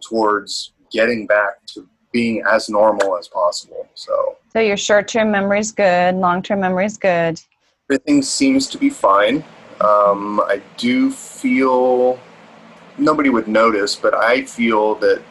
towards 0.00 0.72
getting 0.90 1.26
back 1.26 1.64
to 1.66 1.88
being 2.12 2.42
as 2.50 2.68
normal 2.68 3.18
as 3.18 3.28
possible. 3.28 3.88
So. 3.94 4.36
So 4.52 4.60
your 4.60 4.78
short-term 4.78 5.30
memory 5.30 5.60
is 5.60 5.70
good, 5.70 6.14
long-term 6.14 6.60
memory 6.60 6.86
is 6.86 6.96
good 6.96 7.38
everything 7.88 8.20
seems 8.20 8.66
to 8.66 8.78
be 8.78 8.90
fine. 8.90 9.44
Um, 9.80 10.40
I 10.40 10.60
do 10.76 11.10
feel 11.10 12.18
nobody 12.98 13.28
would 13.28 13.46
notice, 13.46 13.94
but 13.94 14.14
I 14.14 14.42
feel 14.42 14.96
that 14.96 15.22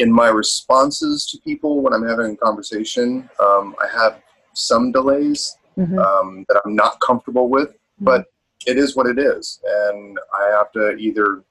in 0.00 0.10
my 0.10 0.28
responses 0.28 1.26
to 1.26 1.38
people 1.44 1.82
when 1.82 1.92
I'm 1.92 2.06
having 2.06 2.32
a 2.32 2.36
conversation, 2.36 3.28
um, 3.38 3.76
I 3.80 3.86
have 4.00 4.22
some 4.54 4.92
delays 4.92 5.56
mm-hmm. 5.78 5.98
um, 5.98 6.46
that 6.48 6.60
I'm 6.64 6.74
not 6.74 6.98
comfortable 7.00 7.48
with, 7.50 7.68
mm-hmm. 7.68 8.06
but 8.06 8.24
it 8.66 8.78
is 8.78 8.96
what 8.96 9.06
it 9.06 9.18
is. 9.18 9.60
And 9.64 10.18
I 10.34 10.50
have 10.56 10.72
to 10.72 10.96
either 10.96 11.44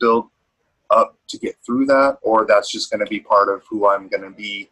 build 0.00 0.28
up 0.90 1.14
to 1.28 1.38
get 1.38 1.56
through 1.64 1.84
that, 1.86 2.16
or 2.22 2.46
that's 2.48 2.72
just 2.72 2.90
going 2.90 3.04
to 3.04 3.10
be 3.10 3.20
part 3.20 3.48
of 3.54 3.62
who 3.68 3.86
I'm 3.86 4.08
going 4.08 4.22
to 4.22 4.30
be 4.30 4.70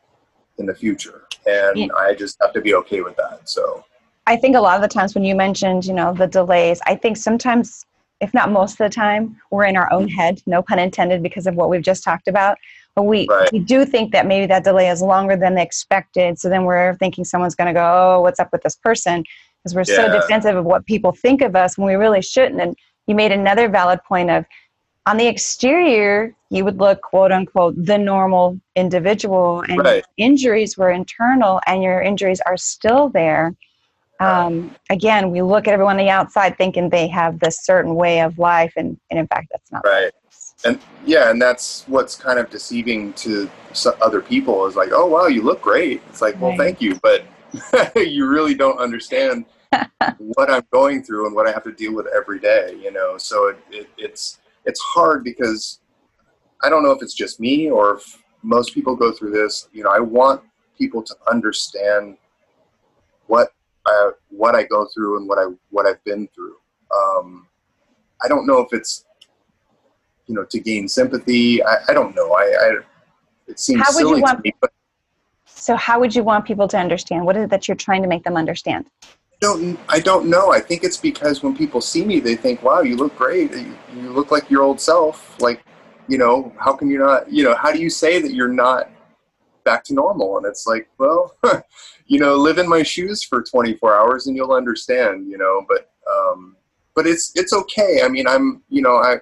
in 0.58 0.64
the 0.64 0.74
future. 0.74 1.26
And 1.46 1.78
yeah. 1.78 1.86
I 1.96 2.14
just 2.14 2.38
have 2.40 2.52
to 2.54 2.62
be 2.62 2.74
okay 2.76 3.02
with 3.02 3.16
that. 3.16 3.48
So 3.48 3.84
I 4.26 4.36
think 4.36 4.56
a 4.56 4.60
lot 4.60 4.76
of 4.76 4.82
the 4.82 4.88
times 4.88 5.14
when 5.14 5.24
you 5.24 5.36
mentioned, 5.36 5.84
you 5.84 5.94
know, 5.94 6.12
the 6.12 6.26
delays, 6.26 6.80
I 6.86 6.96
think 6.96 7.18
sometimes, 7.18 7.86
if 8.20 8.34
not 8.34 8.50
most 8.50 8.72
of 8.72 8.78
the 8.78 8.88
time, 8.88 9.40
we're 9.50 9.66
in 9.66 9.76
our 9.76 9.92
own 9.92 10.08
head, 10.08 10.42
no 10.46 10.60
pun 10.62 10.78
intended, 10.78 11.22
because 11.22 11.46
of 11.46 11.54
what 11.54 11.70
we've 11.70 11.82
just 11.82 12.02
talked 12.02 12.26
about. 12.26 12.58
But 12.98 13.04
we, 13.04 13.28
right. 13.28 13.48
we 13.52 13.60
do 13.60 13.84
think 13.84 14.10
that 14.10 14.26
maybe 14.26 14.46
that 14.46 14.64
delay 14.64 14.90
is 14.90 15.00
longer 15.00 15.36
than 15.36 15.56
expected. 15.56 16.36
So 16.36 16.48
then 16.48 16.64
we're 16.64 16.96
thinking 16.96 17.24
someone's 17.24 17.54
going 17.54 17.68
to 17.68 17.72
go, 17.72 17.84
oh, 18.16 18.22
what's 18.22 18.40
up 18.40 18.48
with 18.50 18.64
this 18.64 18.74
person? 18.74 19.22
Because 19.62 19.76
we're 19.76 19.94
yeah. 19.94 20.08
so 20.08 20.20
defensive 20.20 20.56
of 20.56 20.64
what 20.64 20.84
people 20.84 21.12
think 21.12 21.40
of 21.40 21.54
us 21.54 21.78
when 21.78 21.86
we 21.86 21.94
really 21.94 22.20
shouldn't. 22.20 22.60
And 22.60 22.76
you 23.06 23.14
made 23.14 23.30
another 23.30 23.68
valid 23.68 24.00
point 24.02 24.30
of 24.30 24.46
on 25.06 25.16
the 25.16 25.28
exterior, 25.28 26.34
you 26.50 26.64
would 26.64 26.78
look 26.78 27.00
quote 27.02 27.30
unquote 27.30 27.76
the 27.78 27.96
normal 27.96 28.60
individual, 28.74 29.60
and 29.68 29.78
right. 29.78 30.04
injuries 30.16 30.76
were 30.76 30.90
internal, 30.90 31.60
and 31.68 31.80
your 31.80 32.02
injuries 32.02 32.40
are 32.46 32.56
still 32.56 33.10
there. 33.10 33.54
Um, 34.18 34.74
again, 34.90 35.30
we 35.30 35.40
look 35.40 35.68
at 35.68 35.72
everyone 35.72 36.00
on 36.00 36.04
the 36.04 36.10
outside 36.10 36.58
thinking 36.58 36.90
they 36.90 37.06
have 37.06 37.38
this 37.38 37.64
certain 37.64 37.94
way 37.94 38.22
of 38.22 38.40
life, 38.40 38.72
and, 38.76 38.98
and 39.08 39.20
in 39.20 39.28
fact, 39.28 39.50
that's 39.52 39.70
not 39.70 39.86
right. 39.86 40.10
And 40.64 40.80
yeah, 41.04 41.30
and 41.30 41.40
that's 41.40 41.84
what's 41.86 42.16
kind 42.16 42.38
of 42.38 42.50
deceiving 42.50 43.12
to 43.14 43.48
other 44.02 44.20
people 44.20 44.66
is 44.66 44.74
like, 44.76 44.90
oh 44.92 45.06
wow, 45.06 45.26
you 45.26 45.42
look 45.42 45.62
great. 45.62 46.02
It's 46.08 46.20
like, 46.20 46.40
well, 46.40 46.50
right. 46.50 46.58
thank 46.58 46.80
you, 46.80 46.98
but 47.02 47.24
you 47.96 48.26
really 48.26 48.54
don't 48.54 48.78
understand 48.78 49.44
what 50.18 50.50
I'm 50.50 50.64
going 50.70 51.02
through 51.04 51.26
and 51.26 51.34
what 51.34 51.46
I 51.46 51.52
have 51.52 51.62
to 51.64 51.72
deal 51.72 51.94
with 51.94 52.06
every 52.14 52.40
day. 52.40 52.76
You 52.82 52.92
know, 52.92 53.18
so 53.18 53.48
it, 53.48 53.58
it, 53.70 53.88
it's 53.98 54.38
it's 54.64 54.80
hard 54.80 55.22
because 55.22 55.80
I 56.62 56.68
don't 56.68 56.82
know 56.82 56.90
if 56.90 57.02
it's 57.02 57.14
just 57.14 57.38
me 57.38 57.70
or 57.70 57.96
if 57.96 58.22
most 58.42 58.74
people 58.74 58.96
go 58.96 59.12
through 59.12 59.30
this. 59.30 59.68
You 59.72 59.84
know, 59.84 59.90
I 59.90 60.00
want 60.00 60.42
people 60.76 61.02
to 61.02 61.14
understand 61.30 62.16
what 63.26 63.52
I, 63.86 64.10
what 64.28 64.54
I 64.54 64.64
go 64.64 64.86
through 64.92 65.18
and 65.18 65.28
what 65.28 65.38
I 65.38 65.46
what 65.70 65.86
I've 65.86 66.02
been 66.04 66.28
through. 66.34 66.56
Um, 66.94 67.46
I 68.24 68.28
don't 68.28 68.46
know 68.46 68.58
if 68.60 68.72
it's 68.72 69.04
you 70.28 70.34
know 70.34 70.44
to 70.44 70.60
gain 70.60 70.88
sympathy. 70.88 71.62
I, 71.64 71.78
I 71.88 71.94
don't 71.94 72.14
know. 72.14 72.32
I, 72.32 72.42
I 72.42 72.78
it 73.48 73.58
seems 73.58 73.80
how 73.80 73.88
would 73.94 74.00
silly 74.00 74.16
you 74.16 74.22
want, 74.22 74.38
to 74.38 74.42
me. 74.42 74.54
But 74.60 74.70
so 75.46 75.74
how 75.74 75.98
would 75.98 76.14
you 76.14 76.22
want 76.22 76.44
people 76.44 76.68
to 76.68 76.78
understand? 76.78 77.24
What 77.24 77.36
is 77.36 77.44
it 77.44 77.50
that 77.50 77.66
you're 77.66 77.76
trying 77.76 78.02
to 78.02 78.08
make 78.08 78.22
them 78.22 78.36
understand? 78.36 78.86
I 79.02 79.08
don't 79.40 79.80
I 79.88 80.00
don't 80.00 80.26
know. 80.28 80.52
I 80.52 80.60
think 80.60 80.84
it's 80.84 80.96
because 80.96 81.42
when 81.42 81.56
people 81.56 81.80
see 81.80 82.04
me, 82.04 82.20
they 82.20 82.36
think, 82.36 82.62
"Wow, 82.62 82.82
you 82.82 82.96
look 82.96 83.16
great. 83.16 83.52
You, 83.52 83.76
you, 83.94 84.10
look 84.10 84.30
like 84.30 84.50
your 84.50 84.62
old 84.62 84.80
self." 84.80 85.40
Like, 85.40 85.64
you 86.08 86.18
know, 86.18 86.52
how 86.58 86.74
can 86.74 86.90
you 86.90 86.98
not? 86.98 87.32
You 87.32 87.44
know, 87.44 87.54
how 87.54 87.72
do 87.72 87.80
you 87.80 87.90
say 87.90 88.20
that 88.20 88.34
you're 88.34 88.52
not 88.52 88.90
back 89.64 89.84
to 89.84 89.94
normal? 89.94 90.38
And 90.38 90.46
it's 90.46 90.66
like, 90.66 90.88
well, 90.98 91.36
you 92.06 92.18
know, 92.18 92.34
live 92.34 92.58
in 92.58 92.68
my 92.68 92.82
shoes 92.82 93.22
for 93.22 93.42
24 93.42 93.94
hours 93.96 94.26
and 94.26 94.36
you'll 94.36 94.52
understand. 94.52 95.28
You 95.30 95.38
know, 95.38 95.64
but 95.68 95.90
um, 96.10 96.56
but 96.94 97.06
it's 97.06 97.32
it's 97.36 97.52
okay. 97.52 98.02
I 98.04 98.08
mean, 98.08 98.26
I'm 98.26 98.62
you 98.68 98.82
know, 98.82 98.96
I 98.96 99.18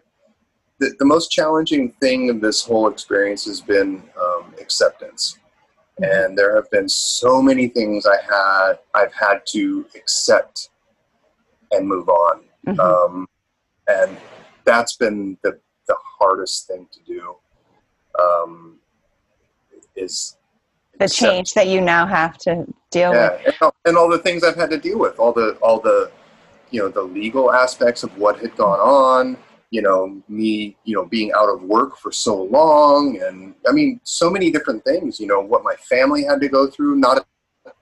the, 0.79 0.95
the 0.99 1.05
most 1.05 1.31
challenging 1.31 1.93
thing 2.01 2.31
of 2.31 2.41
this 2.41 2.65
whole 2.65 2.89
experience 2.89 3.45
has 3.47 3.61
been 3.61 4.03
um, 4.21 4.55
acceptance 4.61 5.39
and 6.03 6.37
there 6.37 6.55
have 6.55 6.71
been 6.71 6.89
so 6.89 7.41
many 7.41 7.69
things 7.69 8.07
I 8.07 8.17
had 8.23 8.79
I've 8.95 9.15
had 9.15 9.47
to 9.49 9.87
accept 9.95 10.71
and 11.71 11.89
move 11.89 12.09
on, 12.09 12.45
mm-hmm. 12.67 12.81
um, 12.81 13.27
and 13.89 14.17
that's 14.65 14.97
been 14.97 15.39
the 15.43 15.59
the 15.89 15.97
hardest 16.19 16.67
thing 16.67 16.87
to 16.93 17.01
do. 17.07 17.37
Um, 18.19 18.79
is 19.95 20.37
the 20.99 21.09
change 21.09 21.55
that 21.55 21.69
you 21.69 21.81
now 21.81 22.07
have 22.07 22.37
to 22.39 22.67
deal 22.91 23.13
yeah, 23.13 23.33
with, 23.33 23.47
and 23.47 23.55
all, 23.63 23.75
and 23.87 23.97
all 23.97 24.09
the 24.09 24.19
things 24.19 24.45
I've 24.45 24.57
had 24.57 24.71
to 24.71 24.79
deal 24.79 24.99
with, 24.99 25.19
all 25.19 25.33
the 25.33 25.57
all 25.63 25.81
the 25.81 26.11
you 26.71 26.83
know 26.83 26.89
the 26.89 27.03
legal 27.03 27.53
aspects 27.53 28.03
of 28.03 28.17
what 28.19 28.39
had 28.39 28.55
gone 28.57 28.81
on 28.81 29.39
you 29.71 29.83
know 29.83 30.23
me 30.29 30.77
you 30.85 30.95
know 30.95 31.05
being 31.05 31.33
out 31.33 31.49
of 31.49 31.63
work 31.63 31.97
for 31.99 32.13
so 32.13 32.45
long 32.45 33.21
and 33.23 33.55
i 33.69 33.73
mean 33.73 34.01
so 34.05 34.31
many 34.31 34.51
different 34.51 34.85
things 34.85 35.19
you 35.19 35.27
know 35.27 35.41
what 35.41 35.65
my 35.65 35.75
family 35.77 36.25
had 36.25 36.41
to 36.41 36.49
go 36.49 36.69
through 36.69 36.97
not 36.97 37.27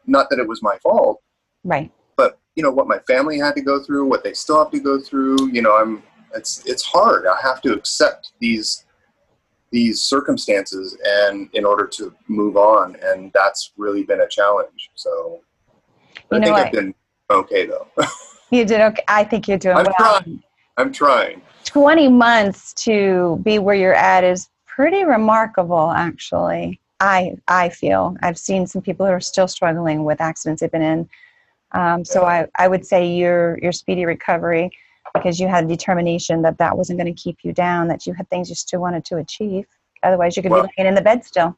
not 0.07 0.29
that 0.31 0.39
it 0.39 0.49
was 0.49 0.63
my 0.63 0.77
fault 0.79 1.21
right. 1.63 1.91
but 2.17 2.39
you 2.57 2.63
know 2.63 2.71
what 2.71 2.89
my 2.89 2.99
family 3.01 3.39
had 3.39 3.55
to 3.55 3.61
go 3.61 3.83
through 3.83 4.07
what 4.07 4.25
they 4.25 4.33
still 4.33 4.59
have 4.59 4.71
to 4.71 4.81
go 4.81 4.99
through 4.99 5.51
you 5.51 5.61
know 5.61 5.77
i'm 5.77 6.03
it's 6.35 6.65
it's 6.67 6.83
hard. 6.83 7.27
I 7.27 7.37
have 7.43 7.61
to 7.63 7.73
accept 7.73 8.33
these 8.41 8.85
these 9.71 10.03
circumstances 10.03 10.97
and 11.05 11.49
in 11.53 11.65
order 11.65 11.87
to 11.87 12.15
move 12.29 12.57
on 12.57 12.97
and 13.03 13.33
that's 13.33 13.73
really 13.77 14.05
been 14.05 14.21
a 14.21 14.29
challenge. 14.29 14.91
So 14.95 15.41
you 16.31 16.39
i 16.39 16.41
think 16.41 16.57
i've 16.57 16.73
been 16.73 16.95
okay 17.31 17.67
though. 17.67 17.89
You 18.51 18.65
did 18.65 18.81
okay. 18.83 19.03
I 19.09 19.25
think 19.25 19.49
you're 19.49 19.59
doing 19.59 19.79
I'm 19.79 19.85
well. 19.85 20.21
trying. 20.21 20.43
I'm 20.77 20.93
trying. 20.93 21.41
20 21.65 22.09
months 22.09 22.73
to 22.75 23.41
be 23.43 23.59
where 23.59 23.75
you're 23.75 23.95
at 23.95 24.23
is 24.25 24.49
pretty 24.67 25.05
remarkable 25.05 25.91
actually. 25.91 26.81
I 27.01 27.37
i 27.49 27.69
feel. 27.69 28.17
I've 28.23 28.39
seen 28.39 28.67
some 28.67 28.83
people 28.83 29.07
who 29.07 29.13
are 29.13 29.21
still 29.21 29.49
struggling 29.49 30.05
with 30.05 30.21
accidents 30.21 30.61
they've 30.61 30.71
been 30.71 30.83
in. 30.83 31.09
Um, 31.73 32.05
so 32.05 32.25
I, 32.25 32.47
I 32.57 32.69
would 32.69 32.87
say 32.87 33.07
your 33.07 33.59
your 33.59 33.73
speedy 33.73 34.05
recovery 34.05 34.71
because 35.13 35.39
you 35.39 35.49
had 35.49 35.69
determination 35.69 36.43
that 36.43 36.59
that 36.59 36.77
wasn't 36.77 36.99
going 36.99 37.13
to 37.13 37.21
keep 37.21 37.39
you 37.43 37.53
down 37.53 37.89
that 37.89 38.07
you 38.07 38.15
had 38.15 38.29
things 38.31 38.49
you 38.49 38.55
still 38.55 38.81
wanted 38.81 39.05
to 39.07 39.17
achieve. 39.17 39.67
Otherwise 40.03 40.37
you 40.37 40.43
could 40.43 40.53
well, 40.53 40.63
be 40.63 40.69
laying 40.79 40.89
in 40.89 40.95
the 40.95 41.03
bed 41.03 41.25
still. 41.25 41.57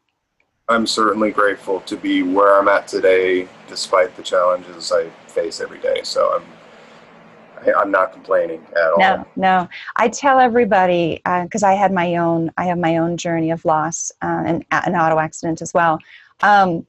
I'm 0.68 0.87
certainly 0.87 1.30
grateful 1.30 1.80
to 1.80 1.96
be 1.96 2.23
where 2.23 2.58
i'm 2.58 2.68
at 2.68 2.88
today 2.88 3.49
despite 3.68 4.16
the 4.16 4.23
challenges 4.23 4.92
i 4.92 5.08
face 5.28 5.61
every 5.61 5.78
day. 5.78 6.00
So 6.02 6.35
i'm 6.35 6.44
I'm 7.78 7.90
not 7.90 8.12
complaining 8.12 8.64
at 8.73 8.92
all. 8.92 8.99
No, 8.99 9.26
no. 9.37 9.68
I 9.96 10.08
tell 10.08 10.38
everybody 10.38 11.20
because 11.25 11.62
uh, 11.62 11.68
I 11.68 11.73
had 11.73 11.92
my 11.92 12.16
own. 12.16 12.50
I 12.56 12.64
have 12.64 12.78
my 12.78 12.99
own 12.99 13.16
journey 13.16 13.50
of 13.50 13.64
loss 13.64 14.12
uh, 14.23 14.42
and 14.46 14.64
an 14.70 14.94
auto 14.94 15.18
accident 15.18 15.62
as 15.62 15.73
well. 15.75 15.99
Um, 16.42 16.87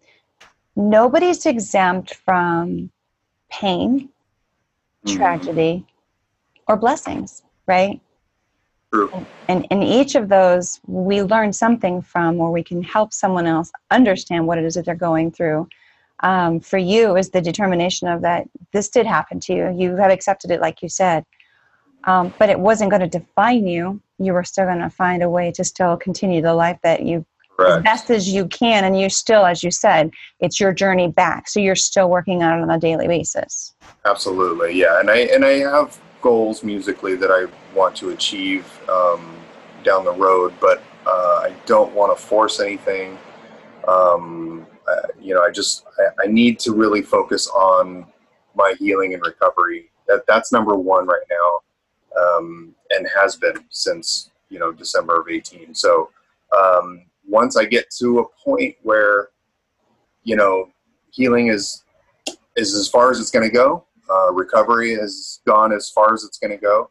nobody's 0.76 1.46
exempt 1.46 2.16
from 2.16 2.90
pain, 3.50 4.10
mm-hmm. 5.06 5.18
tragedy, 5.18 5.86
or 6.68 6.78
blessings, 6.78 7.44
right? 7.66 8.00
True. 8.94 9.26
And 9.50 9.68
in 9.70 9.84
each 9.84 10.16
of 10.16 10.30
those, 10.30 10.80
we 10.88 11.22
learn 11.22 11.52
something 11.52 12.02
from, 12.02 12.40
or 12.40 12.52
we 12.52 12.64
can 12.64 12.82
help 12.82 13.14
someone 13.14 13.46
else 13.46 13.72
understand 13.92 14.48
what 14.48 14.58
it 14.58 14.64
is 14.64 14.76
that 14.76 14.86
they're 14.86 14.96
going 14.96 15.32
through 15.32 15.68
um, 16.22 16.60
for 16.60 16.78
you 16.78 17.16
is 17.16 17.30
the 17.30 17.42
determination 17.42 18.08
of 18.08 18.22
that 18.22 18.48
this 18.72 18.90
did 18.90 19.06
happen 19.06 19.40
to 19.42 19.54
you. 19.54 19.76
You 19.78 19.96
have 19.98 20.12
accepted 20.12 20.52
it, 20.52 20.62
like 20.62 20.82
you 20.82 20.90
said, 20.90 21.26
um, 22.06 22.34
but 22.40 22.50
it 22.50 22.60
wasn't 22.60 22.90
going 22.90 23.02
to 23.02 23.20
define 23.20 23.68
you. 23.68 24.02
You 24.18 24.34
were 24.34 24.44
still 24.44 24.66
going 24.66 24.80
to 24.80 24.90
find 24.90 25.22
a 25.22 25.30
way 25.30 25.52
to 25.52 25.64
still 25.64 25.96
continue 25.98 26.42
the 26.42 26.54
life 26.54 26.80
that 26.84 27.04
you 27.04 27.26
as 27.60 27.82
best 27.82 28.10
as 28.12 28.30
you 28.30 28.48
can, 28.48 28.84
and 28.84 29.00
you 29.00 29.10
still, 29.10 29.46
as 29.46 29.64
you 29.64 29.72
said, 29.72 30.12
it's 30.40 30.60
your 30.60 30.72
journey 30.72 31.08
back. 31.08 31.48
So 31.50 31.60
you're 31.60 31.76
still 31.76 32.08
working 32.08 32.44
on 32.44 32.60
it 32.60 32.62
on 32.62 32.70
a 32.70 32.80
daily 32.80 33.08
basis. 33.08 33.74
Absolutely, 34.06 34.74
yeah, 34.74 35.00
and 35.00 35.10
I 35.10 35.18
and 35.18 35.44
I 35.44 35.60
have 35.60 36.00
goals 36.22 36.64
musically 36.64 37.16
that 37.16 37.32
I 37.32 37.46
want 37.76 37.96
to 37.98 38.10
achieve 38.10 38.66
um, 38.90 39.36
down 39.84 40.06
the 40.06 40.14
road, 40.14 40.54
but 40.60 40.84
uh, 41.06 41.42
I 41.46 41.56
don't 41.66 41.94
want 41.94 42.16
to 42.16 42.24
force 42.24 42.60
anything. 42.60 43.18
Um, 43.88 44.68
uh, 44.88 45.08
you 45.20 45.34
know, 45.34 45.42
I 45.42 45.52
just 45.52 45.86
I, 46.00 46.24
I, 46.24 46.28
need 46.28 46.60
to 46.60 46.74
really 46.74 47.02
focus 47.02 47.48
on 47.50 48.06
my 48.56 48.74
healing 48.80 49.14
and 49.14 49.22
recovery. 49.22 49.92
That 50.08 50.24
that's 50.28 50.52
number 50.52 50.76
one 50.76 51.06
right 51.06 51.26
now, 51.30 52.22
um, 52.22 52.76
and 52.92 53.08
has 53.16 53.36
been 53.36 53.66
since 53.70 54.32
you 54.50 54.60
know 54.60 54.72
December 54.72 55.22
of 55.22 55.30
eighteen. 55.30 55.76
So 55.76 56.10
um, 56.58 57.06
once 57.28 57.58
I 57.58 57.66
get 57.66 57.90
to 58.00 58.20
a 58.20 58.44
point 58.44 58.76
where 58.84 59.30
you 60.24 60.36
know 60.36 60.70
healing 61.12 61.48
is 61.48 61.84
is 62.56 62.74
as 62.74 62.88
far 62.88 63.12
as 63.12 63.20
it's 63.20 63.32
going 63.32 63.48
to 63.48 63.54
go, 63.54 63.86
uh, 64.10 64.32
recovery 64.32 64.96
has 64.96 65.42
gone 65.46 65.74
as 65.74 65.90
far 65.90 66.14
as 66.14 66.24
it's 66.24 66.38
going 66.38 66.52
to 66.52 66.58
go, 66.58 66.90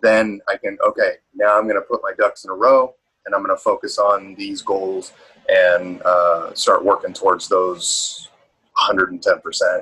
then 0.00 0.40
I 0.48 0.56
can 0.56 0.78
okay 0.86 1.12
now 1.34 1.58
I'm 1.58 1.64
going 1.64 1.76
to 1.76 1.82
put 1.82 2.00
my 2.02 2.12
ducks 2.18 2.44
in 2.44 2.50
a 2.50 2.54
row 2.54 2.94
and 3.28 3.34
I'm 3.34 3.44
going 3.44 3.54
to 3.54 3.62
focus 3.62 3.98
on 3.98 4.34
these 4.36 4.62
goals 4.62 5.12
and 5.50 6.00
uh, 6.02 6.54
start 6.54 6.82
working 6.82 7.12
towards 7.12 7.46
those 7.46 8.30
110%, 8.78 9.20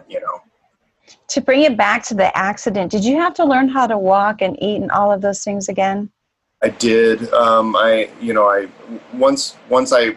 you 0.09 0.21
know. 0.21 0.43
To 1.29 1.41
bring 1.41 1.63
it 1.63 1.77
back 1.77 2.05
to 2.07 2.15
the 2.15 2.37
accident, 2.37 2.91
did 2.91 3.05
you 3.05 3.17
have 3.19 3.35
to 3.35 3.45
learn 3.45 3.69
how 3.69 3.87
to 3.87 3.97
walk 3.97 4.43
and 4.43 4.61
eat 4.61 4.83
and 4.83 4.91
all 4.91 5.13
of 5.13 5.21
those 5.21 5.45
things 5.45 5.69
again? 5.69 6.11
I 6.61 6.71
did. 6.71 7.33
Um, 7.33 7.77
I, 7.77 8.11
you 8.21 8.33
know, 8.33 8.49
I 8.49 8.67
once 9.13 9.57
once 9.69 9.93
I 9.93 10.17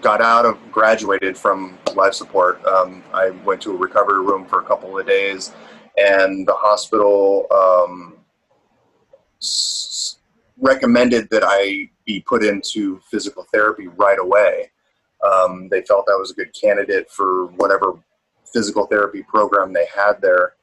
got 0.00 0.20
out 0.20 0.44
of 0.44 0.58
graduated 0.72 1.38
from 1.38 1.78
life 1.94 2.14
support, 2.14 2.64
um, 2.64 3.04
I 3.14 3.30
went 3.44 3.60
to 3.62 3.72
a 3.72 3.76
recovery 3.76 4.24
room 4.24 4.46
for 4.46 4.60
a 4.60 4.64
couple 4.64 4.98
of 4.98 5.06
days, 5.06 5.52
and 5.96 6.48
the 6.48 6.54
hospital 6.54 7.46
um, 7.54 8.18
s- 9.40 10.16
recommended 10.62 11.28
that 11.30 11.42
I 11.44 11.90
be 12.06 12.20
put 12.20 12.42
into 12.42 13.00
physical 13.10 13.44
therapy 13.52 13.88
right 13.88 14.18
away. 14.18 14.70
Um, 15.22 15.68
they 15.68 15.82
felt 15.82 16.08
I 16.08 16.16
was 16.16 16.30
a 16.30 16.34
good 16.34 16.54
candidate 16.58 17.10
for 17.10 17.46
whatever 17.56 17.94
physical 18.52 18.86
therapy 18.86 19.22
program 19.22 19.72
they 19.72 19.86
had 19.94 20.14
there, 20.20 20.54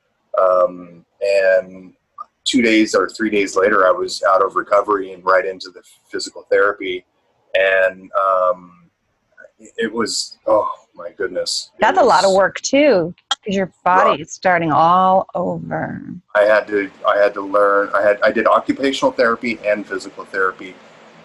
um, 0.41 1.05
and 1.21 1.93
two 2.45 2.61
days 2.61 2.95
or 2.95 3.09
three 3.09 3.29
days 3.29 3.55
later, 3.55 3.87
I 3.87 3.91
was 3.91 4.23
out 4.23 4.43
of 4.43 4.55
recovery 4.55 5.13
and 5.13 5.23
right 5.23 5.45
into 5.45 5.69
the 5.69 5.81
physical 6.11 6.45
therapy, 6.49 7.05
and 7.53 8.09
um, 8.13 8.89
it 9.59 9.91
was 9.93 10.37
oh 10.47 10.69
my 10.93 11.11
goodness. 11.11 11.71
That's 11.79 11.99
a 11.99 12.03
lot 12.03 12.25
of 12.25 12.33
work 12.33 12.59
too, 12.61 13.13
because 13.41 13.55
your 13.55 13.71
body 13.83 14.21
is 14.21 14.31
starting 14.31 14.71
all 14.71 15.27
over. 15.35 16.01
I 16.35 16.43
had 16.43 16.67
to 16.67 16.89
I 17.07 17.17
had 17.17 17.33
to 17.35 17.41
learn. 17.41 17.89
I 17.93 18.01
had 18.01 18.21
I 18.21 18.31
did 18.31 18.47
occupational 18.47 19.11
therapy 19.11 19.59
and 19.65 19.85
physical 19.85 20.25
therapy 20.25 20.75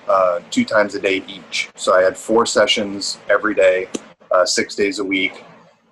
uh, 0.08 0.40
two 0.50 0.64
times 0.64 0.94
a 0.94 1.00
day 1.00 1.22
each. 1.26 1.70
So 1.76 1.94
I 1.94 2.02
had 2.02 2.16
four 2.16 2.46
sessions 2.46 3.18
every 3.28 3.54
day, 3.54 3.88
uh, 4.30 4.44
six 4.44 4.74
days 4.74 4.98
a 4.98 5.04
week, 5.04 5.44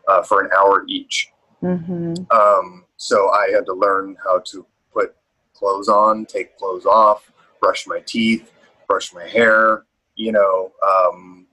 uh, 0.09 0.23
for 0.23 0.43
an 0.43 0.51
hour 0.57 0.85
each. 0.89 1.31
hmm 1.61 2.15
Um, 2.31 2.85
so 2.97 3.31
I 3.31 3.51
had 3.51 3.67
to 3.67 3.73
learn 3.75 4.17
how 4.25 4.41
to 4.47 4.67
put 4.93 5.15
clothes 5.55 5.89
on, 5.89 6.27
take 6.27 6.57
clothes 6.57 6.87
off, 6.87 7.31
brush 7.61 7.87
my 7.87 8.01
teeth, 8.07 8.53
brush 8.87 9.13
my 9.13 9.27
hair. 9.27 9.85
You 10.15 10.33
know, 10.33 10.73
um, 10.87 11.47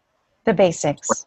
The 0.45 0.53
basics. 0.53 1.25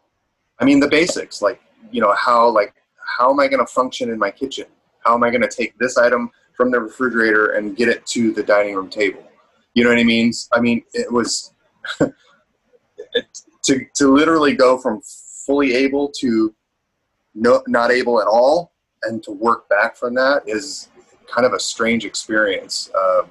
I 0.59 0.65
mean 0.65 0.79
the 0.79 0.87
basics, 0.87 1.41
like 1.41 1.59
you 1.91 1.99
know 2.01 2.13
how 2.13 2.47
like 2.49 2.73
how 3.17 3.31
am 3.31 3.39
I 3.39 3.47
going 3.47 3.65
to 3.65 3.71
function 3.71 4.09
in 4.09 4.19
my 4.19 4.31
kitchen? 4.31 4.65
How 4.99 5.13
am 5.15 5.23
I 5.23 5.29
going 5.29 5.41
to 5.41 5.47
take 5.47 5.77
this 5.77 5.97
item 5.97 6.31
from 6.55 6.71
the 6.71 6.79
refrigerator 6.79 7.51
and 7.51 7.75
get 7.75 7.89
it 7.89 8.05
to 8.07 8.31
the 8.31 8.43
dining 8.43 8.75
room 8.75 8.89
table? 8.89 9.23
You 9.73 9.83
know 9.83 9.89
what 9.89 9.99
I 9.99 10.03
mean? 10.03 10.31
I 10.51 10.59
mean 10.59 10.83
it 10.93 11.11
was 11.11 11.53
to 11.99 13.85
to 13.95 14.13
literally 14.13 14.53
go 14.53 14.77
from 14.77 15.01
fully 15.45 15.73
able 15.73 16.11
to 16.19 16.53
no, 17.35 17.63
not 17.67 17.91
able 17.91 18.21
at 18.21 18.27
all, 18.27 18.73
and 19.03 19.23
to 19.23 19.31
work 19.31 19.67
back 19.69 19.95
from 19.95 20.13
that 20.15 20.43
is 20.47 20.89
kind 21.27 21.45
of 21.45 21.53
a 21.53 21.59
strange 21.59 22.05
experience 22.05 22.91
uh, 22.95 23.23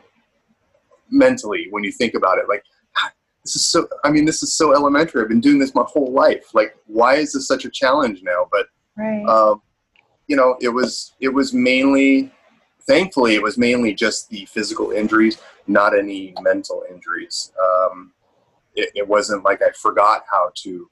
mentally 1.10 1.68
when 1.70 1.84
you 1.84 1.92
think 1.92 2.14
about 2.14 2.38
it. 2.38 2.48
Like 2.48 2.64
this 3.44 3.56
is 3.56 3.64
so 3.66 3.88
i 4.04 4.10
mean 4.10 4.24
this 4.24 4.42
is 4.42 4.54
so 4.54 4.72
elementary 4.72 5.20
i've 5.20 5.28
been 5.28 5.40
doing 5.40 5.58
this 5.58 5.74
my 5.74 5.82
whole 5.84 6.12
life 6.12 6.54
like 6.54 6.76
why 6.86 7.16
is 7.16 7.32
this 7.32 7.48
such 7.48 7.64
a 7.64 7.70
challenge 7.70 8.22
now 8.22 8.46
but 8.52 8.66
Right. 8.96 9.24
um, 9.26 9.62
you 10.26 10.36
know 10.36 10.56
it 10.60 10.68
was 10.68 11.14
it 11.20 11.28
was 11.28 11.52
mainly 11.52 12.30
thankfully 12.82 13.34
it 13.34 13.42
was 13.42 13.56
mainly 13.56 13.94
just 13.94 14.28
the 14.28 14.44
physical 14.46 14.90
injuries 14.90 15.38
not 15.66 15.96
any 15.96 16.34
mental 16.40 16.84
injuries. 16.90 17.52
Um, 17.62 18.12
it, 18.74 18.90
it 18.94 19.06
wasn't 19.06 19.44
like 19.44 19.60
i 19.62 19.70
forgot 19.72 20.24
how 20.30 20.50
to 20.54 20.88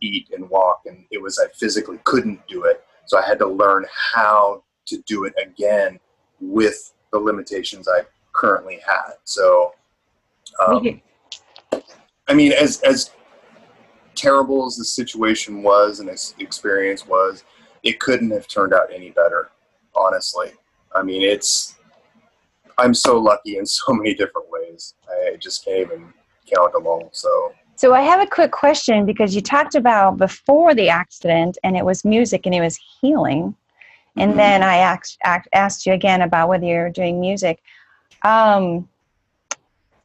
eat 0.00 0.28
and 0.32 0.48
walk 0.48 0.82
and 0.86 1.04
it 1.10 1.20
was 1.20 1.38
i 1.38 1.48
physically 1.54 1.98
couldn't 2.04 2.46
do 2.46 2.64
it. 2.64 2.84
So 3.06 3.18
i 3.18 3.22
had 3.22 3.38
to 3.40 3.46
learn 3.46 3.86
how 4.14 4.62
to 4.86 5.02
do 5.06 5.24
it 5.24 5.34
again 5.42 5.98
with 6.40 6.92
the 7.12 7.18
limitations 7.18 7.88
i 7.88 8.02
currently 8.32 8.80
had. 8.86 9.14
So 9.24 9.74
um, 10.64 11.00
I 12.28 12.34
mean, 12.34 12.52
as 12.52 12.80
as 12.82 13.10
terrible 14.24 14.66
as 14.66 14.76
the 14.76 14.84
situation 14.84 15.62
was 15.62 16.00
and 16.00 16.08
this 16.08 16.34
experience 16.38 17.06
was, 17.06 17.44
it 17.82 18.00
couldn't 18.00 18.30
have 18.30 18.48
turned 18.48 18.72
out 18.72 18.88
any 18.92 19.10
better. 19.10 19.50
Honestly, 19.94 20.50
I 20.94 21.02
mean, 21.02 21.22
it's. 21.22 21.76
I'm 22.78 22.94
so 22.94 23.18
lucky 23.18 23.58
in 23.58 23.66
so 23.66 23.92
many 23.92 24.14
different 24.14 24.48
ways. 24.50 24.94
I 25.08 25.36
just 25.36 25.64
can't 25.64 25.78
even 25.80 26.12
count 26.52 26.72
them 26.72 26.86
all. 26.86 27.10
So 27.12 27.52
So 27.76 27.94
I 27.94 28.00
have 28.00 28.20
a 28.20 28.26
quick 28.26 28.50
question 28.50 29.06
because 29.06 29.34
you 29.34 29.40
talked 29.40 29.74
about 29.76 30.16
before 30.16 30.74
the 30.74 30.88
accident 30.88 31.58
and 31.62 31.76
it 31.76 31.84
was 31.84 32.04
music 32.04 32.46
and 32.46 32.54
it 32.54 32.60
was 32.60 32.78
healing. 33.00 33.54
And 34.16 34.32
Mhm. 34.32 34.36
then 34.36 34.62
I 34.62 34.76
asked, 34.76 35.18
asked 35.24 35.48
asked 35.52 35.86
you 35.86 35.92
again 35.92 36.22
about 36.22 36.48
whether 36.48 36.64
you're 36.64 36.90
doing 36.90 37.20
music. 37.20 37.60
Um, 38.22 38.88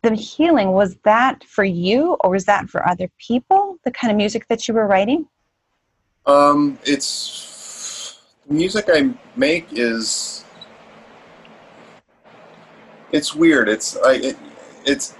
the 0.01 0.15
healing, 0.15 0.71
was 0.71 0.95
that 1.03 1.43
for 1.43 1.63
you 1.63 2.17
or 2.21 2.31
was 2.31 2.45
that 2.45 2.69
for 2.69 2.87
other 2.87 3.09
people? 3.17 3.77
The 3.83 3.91
kind 3.91 4.11
of 4.11 4.17
music 4.17 4.47
that 4.47 4.67
you 4.67 4.73
were 4.73 4.87
writing? 4.87 5.27
Um, 6.25 6.79
it's 6.83 8.19
the 8.47 8.53
music 8.53 8.85
I 8.87 9.13
make 9.35 9.67
is 9.71 10.45
it's 13.11 13.33
weird. 13.33 13.67
It's 13.67 13.97
I 13.97 14.13
it, 14.13 14.37
it's 14.85 15.15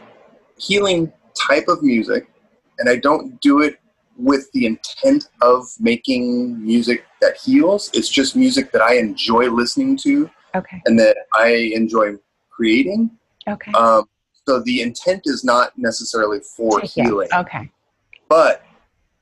healing 0.58 1.12
type 1.48 1.68
of 1.68 1.82
music, 1.82 2.30
and 2.78 2.90
I 2.90 2.98
don't 2.98 3.40
do 3.42 3.62
it 3.62 3.80
with 4.18 4.52
the 4.52 4.66
intent 4.66 5.30
of 5.42 5.66
making 5.80 6.64
music 6.64 7.06
that 7.22 7.38
heals. 7.38 7.90
It's 7.94 8.10
just 8.10 8.36
music 8.36 8.72
that 8.74 8.82
I 8.82 8.96
enjoy 8.96 9.50
listening 9.50 9.98
to 9.98 10.30
Okay. 10.56 10.82
and 10.86 11.00
that 11.00 11.16
I 11.34 11.72
enjoy 11.74 12.16
creating. 12.50 13.12
Okay. 13.48 13.72
Um, 13.72 14.06
so 14.50 14.60
the 14.62 14.82
intent 14.82 15.22
is 15.26 15.44
not 15.44 15.78
necessarily 15.78 16.40
for 16.40 16.82
healing. 16.82 17.30
Okay. 17.32 17.70
But 18.30 18.64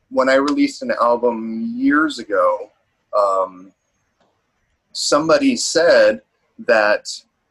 when 0.10 0.30
I 0.30 0.36
released 0.36 0.82
an 0.84 0.94
album 1.02 1.74
years 1.76 2.18
ago, 2.18 2.72
um, 3.12 3.74
somebody 4.94 5.58
said 5.58 6.22
that 6.60 7.10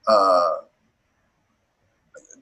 uh, 0.08 0.54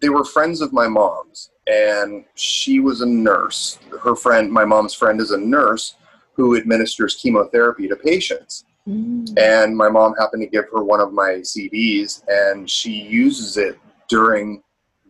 they 0.00 0.08
were 0.08 0.22
friends 0.22 0.60
of 0.60 0.72
my 0.72 0.86
mom's, 0.86 1.50
and 1.66 2.24
she 2.36 2.78
was 2.78 3.00
a 3.00 3.06
nurse. 3.06 3.80
Her 4.04 4.14
friend, 4.14 4.52
my 4.52 4.64
mom's 4.64 4.94
friend, 4.94 5.20
is 5.20 5.32
a 5.32 5.38
nurse 5.38 5.96
who 6.34 6.56
administers 6.56 7.16
chemotherapy 7.16 7.88
to 7.88 7.96
patients. 7.96 8.66
Mm. 8.86 9.36
And 9.36 9.76
my 9.76 9.88
mom 9.88 10.14
happened 10.14 10.42
to 10.42 10.48
give 10.48 10.66
her 10.72 10.84
one 10.84 11.00
of 11.00 11.12
my 11.12 11.40
CDs, 11.42 12.22
and 12.28 12.70
she 12.70 12.92
uses 12.92 13.56
it 13.56 13.80
during 14.08 14.62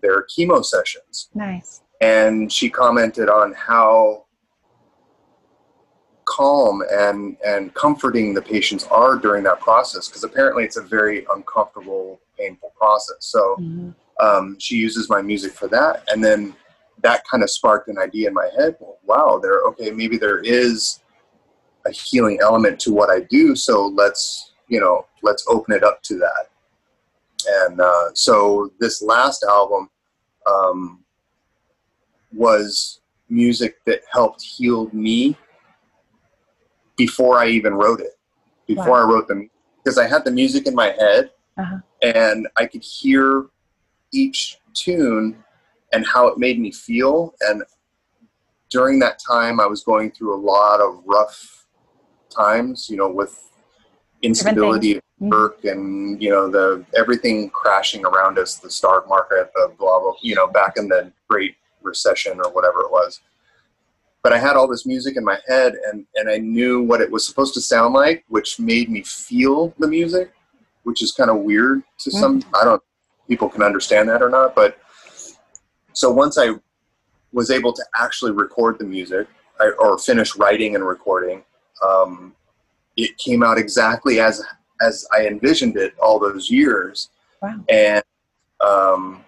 their 0.04 0.22
chemo 0.24 0.62
sessions 0.64 1.30
Nice. 1.34 1.80
and 2.02 2.52
she 2.52 2.68
commented 2.68 3.28
on 3.30 3.54
how 3.54 4.24
calm 6.26 6.82
and 6.92 7.36
and 7.44 7.72
comforting 7.74 8.32
the 8.34 8.40
patients 8.42 8.84
are 8.90 9.16
during 9.16 9.42
that 9.44 9.60
process 9.60 10.08
because 10.08 10.24
apparently 10.24 10.64
it's 10.64 10.76
a 10.76 10.82
very 10.82 11.26
uncomfortable 11.34 12.20
painful 12.38 12.72
process 12.76 13.16
so 13.20 13.56
Mhm. 13.58 13.94
um, 14.20 14.56
she 14.58 14.76
uses 14.76 15.08
my 15.10 15.20
music 15.22 15.52
for 15.52 15.68
that 15.68 16.02
and 16.10 16.22
then 16.24 16.54
that 17.02 17.22
kind 17.30 17.42
of 17.42 17.50
sparked 17.50 17.88
an 17.88 17.98
idea 17.98 18.28
in 18.28 18.34
my 18.34 18.48
head 18.56 18.76
well, 18.80 18.98
wow 19.04 19.38
there 19.42 19.60
okay 19.68 19.90
maybe 19.90 20.16
there 20.16 20.38
is 20.38 21.00
a 21.86 21.90
healing 21.90 22.38
element 22.40 22.80
to 22.80 22.90
what 22.92 23.10
i 23.10 23.20
do 23.20 23.54
so 23.54 23.86
let's 24.02 24.52
you 24.68 24.80
know 24.80 25.06
let's 25.22 25.44
open 25.48 25.74
it 25.74 25.84
up 25.84 26.02
to 26.02 26.14
that 26.16 26.44
and 27.46 27.78
uh, 27.80 28.08
so 28.14 28.70
this 28.80 29.02
last 29.02 29.44
album 29.44 29.90
um, 30.46 31.04
was 32.32 33.00
music 33.28 33.76
that 33.86 34.00
helped 34.12 34.42
heal 34.42 34.88
me 34.92 35.36
before 36.96 37.38
I 37.38 37.48
even 37.48 37.74
wrote 37.74 38.00
it. 38.00 38.18
Before 38.66 38.98
I 39.00 39.02
wrote 39.04 39.28
them, 39.28 39.50
because 39.82 39.98
I 39.98 40.06
had 40.06 40.24
the 40.24 40.30
music 40.30 40.66
in 40.66 40.74
my 40.74 40.90
head 40.98 41.30
Uh-huh. 41.58 41.78
and 42.02 42.48
I 42.56 42.66
could 42.66 42.82
hear 42.82 43.46
each 44.12 44.58
tune 44.72 45.36
and 45.92 46.06
how 46.06 46.26
it 46.28 46.38
made 46.38 46.58
me 46.58 46.72
feel. 46.72 47.34
And 47.42 47.62
during 48.70 48.98
that 49.00 49.18
time, 49.18 49.60
I 49.60 49.66
was 49.66 49.84
going 49.84 50.10
through 50.12 50.34
a 50.34 50.40
lot 50.40 50.80
of 50.80 51.02
rough 51.04 51.66
times, 52.30 52.88
you 52.90 52.96
know, 52.96 53.08
with 53.10 53.38
instability 54.24 54.96
at 54.96 55.02
Mhm. 55.20 55.30
work 55.30 55.64
and 55.64 56.20
you 56.22 56.30
know 56.30 56.50
the 56.50 56.84
everything 56.96 57.50
crashing 57.50 58.04
around 58.04 58.38
us, 58.38 58.56
the 58.56 58.70
stock 58.70 59.08
market, 59.08 59.50
the 59.54 59.72
blah 59.78 60.00
blah, 60.00 60.14
you 60.22 60.34
know, 60.34 60.46
back 60.46 60.76
in 60.76 60.88
the 60.88 61.12
Great 61.28 61.54
Recession 61.82 62.40
or 62.40 62.50
whatever 62.50 62.80
it 62.80 62.90
was. 62.90 63.20
But 64.22 64.32
I 64.32 64.38
had 64.38 64.56
all 64.56 64.66
this 64.66 64.86
music 64.86 65.16
in 65.16 65.24
my 65.24 65.38
head, 65.46 65.74
and 65.86 66.06
and 66.16 66.28
I 66.28 66.38
knew 66.38 66.82
what 66.82 67.00
it 67.00 67.10
was 67.10 67.26
supposed 67.26 67.54
to 67.54 67.60
sound 67.60 67.94
like, 67.94 68.24
which 68.28 68.58
made 68.58 68.90
me 68.90 69.02
feel 69.02 69.74
the 69.78 69.86
music, 69.86 70.32
which 70.84 71.02
is 71.02 71.12
kind 71.12 71.30
of 71.30 71.38
weird 71.38 71.82
to 72.00 72.10
some. 72.10 72.42
I 72.60 72.64
don't. 72.64 72.82
People 73.28 73.48
can 73.48 73.62
understand 73.62 74.08
that 74.08 74.22
or 74.22 74.28
not, 74.30 74.54
but 74.54 74.78
so 75.92 76.10
once 76.10 76.36
I 76.38 76.50
was 77.32 77.50
able 77.50 77.72
to 77.72 77.84
actually 77.96 78.32
record 78.32 78.78
the 78.78 78.84
music 78.84 79.26
I, 79.60 79.70
or 79.78 79.98
finish 79.98 80.36
writing 80.36 80.74
and 80.74 80.84
recording, 80.86 81.44
um, 81.82 82.34
it 82.96 83.16
came 83.18 83.42
out 83.42 83.58
exactly 83.58 84.20
as 84.20 84.42
as 84.80 85.06
I 85.12 85.26
envisioned 85.26 85.76
it 85.76 85.94
all 86.02 86.18
those 86.18 86.50
years. 86.50 87.10
Wow. 87.40 87.64
And, 87.68 88.02
um, 88.60 89.24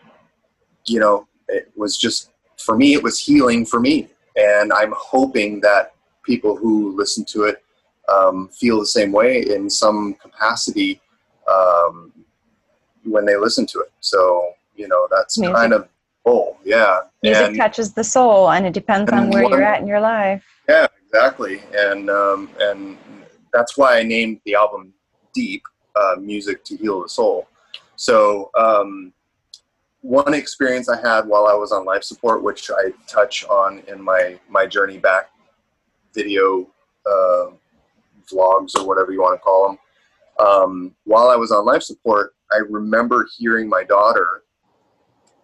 you 0.87 1.00
know, 1.00 1.29
it 1.48 1.70
was 1.76 1.96
just, 1.96 2.31
for 2.59 2.76
me, 2.76 2.94
it 2.94 3.02
was 3.02 3.18
healing 3.18 3.64
for 3.64 3.81
me. 3.81 4.09
And 4.37 4.72
I'm 4.72 4.92
hoping 4.96 5.61
that 5.61 5.94
people 6.24 6.57
who 6.57 6.96
listen 6.96 7.24
to 7.26 7.44
it 7.44 7.62
um, 8.09 8.48
feel 8.48 8.81
the 8.81 8.87
same 8.87 9.12
way 9.12 9.42
in 9.42 9.70
some 9.70 10.14
capacity 10.14 11.00
um, 11.50 12.12
when 13.05 13.24
they 13.24 13.37
listen 13.37 13.66
to 13.66 13.81
it. 13.81 13.92
So, 14.00 14.50
you 14.74 14.88
know, 14.88 15.07
that's 15.11 15.38
Music. 15.38 15.57
kind 15.57 15.72
of 15.72 15.88
goal. 16.24 16.59
Yeah. 16.64 17.00
Music 17.22 17.46
and, 17.46 17.57
touches 17.57 17.92
the 17.92 18.05
soul, 18.05 18.50
and 18.50 18.66
it 18.66 18.72
depends 18.72 19.11
on 19.12 19.31
where 19.31 19.44
one- 19.44 19.52
you're 19.52 19.62
at 19.62 19.81
in 19.81 19.87
your 19.87 20.00
life. 20.00 20.44
yeah, 20.68 20.87
exactly. 21.07 21.62
And 21.72 22.11
um, 22.11 22.50
and 22.61 22.98
that's 23.56 23.78
why 23.78 23.98
I 23.98 24.02
named 24.02 24.40
the 24.44 24.54
album 24.54 24.92
Deep 25.34 25.62
uh, 25.98 26.16
Music 26.20 26.62
to 26.64 26.76
Heal 26.76 27.02
the 27.02 27.08
Soul. 27.08 27.48
So 27.96 28.50
um, 28.58 29.14
one 30.02 30.34
experience 30.34 30.90
I 30.90 31.00
had 31.00 31.26
while 31.26 31.46
I 31.46 31.54
was 31.54 31.72
on 31.72 31.86
life 31.86 32.04
support, 32.04 32.42
which 32.42 32.70
I 32.70 32.92
touch 33.08 33.44
on 33.46 33.82
in 33.88 34.02
my 34.02 34.38
my 34.50 34.66
journey 34.66 34.98
back 34.98 35.30
video 36.14 36.68
uh, 37.06 37.46
vlogs 38.30 38.76
or 38.76 38.86
whatever 38.86 39.10
you 39.12 39.22
want 39.22 39.38
to 39.38 39.42
call 39.42 39.68
them. 39.68 39.78
Um, 40.46 40.94
while 41.04 41.28
I 41.28 41.36
was 41.36 41.50
on 41.50 41.64
life 41.64 41.82
support, 41.82 42.34
I 42.52 42.58
remember 42.68 43.26
hearing 43.38 43.68
my 43.68 43.84
daughter 43.84 44.42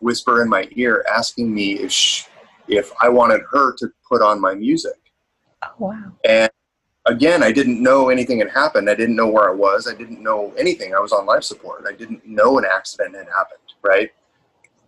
whisper 0.00 0.42
in 0.42 0.50
my 0.50 0.68
ear, 0.72 1.02
asking 1.10 1.54
me 1.54 1.78
if 1.78 1.90
sh 1.90 2.24
if 2.68 2.92
I 3.00 3.08
wanted 3.08 3.40
her 3.50 3.74
to 3.76 3.88
put 4.06 4.20
on 4.20 4.38
my 4.38 4.54
music. 4.54 5.00
Oh, 5.64 5.74
wow. 5.78 6.12
And 6.24 6.51
again, 7.06 7.42
I 7.42 7.52
didn't 7.52 7.82
know 7.82 8.08
anything 8.08 8.38
had 8.38 8.50
happened. 8.50 8.88
I 8.88 8.94
didn't 8.94 9.16
know 9.16 9.28
where 9.28 9.48
I 9.48 9.54
was. 9.54 9.88
I 9.88 9.94
didn't 9.94 10.22
know 10.22 10.52
anything. 10.58 10.94
I 10.94 11.00
was 11.00 11.12
on 11.12 11.26
life 11.26 11.42
support. 11.44 11.84
I 11.88 11.92
didn't 11.92 12.26
know 12.26 12.58
an 12.58 12.64
accident 12.64 13.16
had 13.16 13.26
happened, 13.26 13.60
right? 13.82 14.10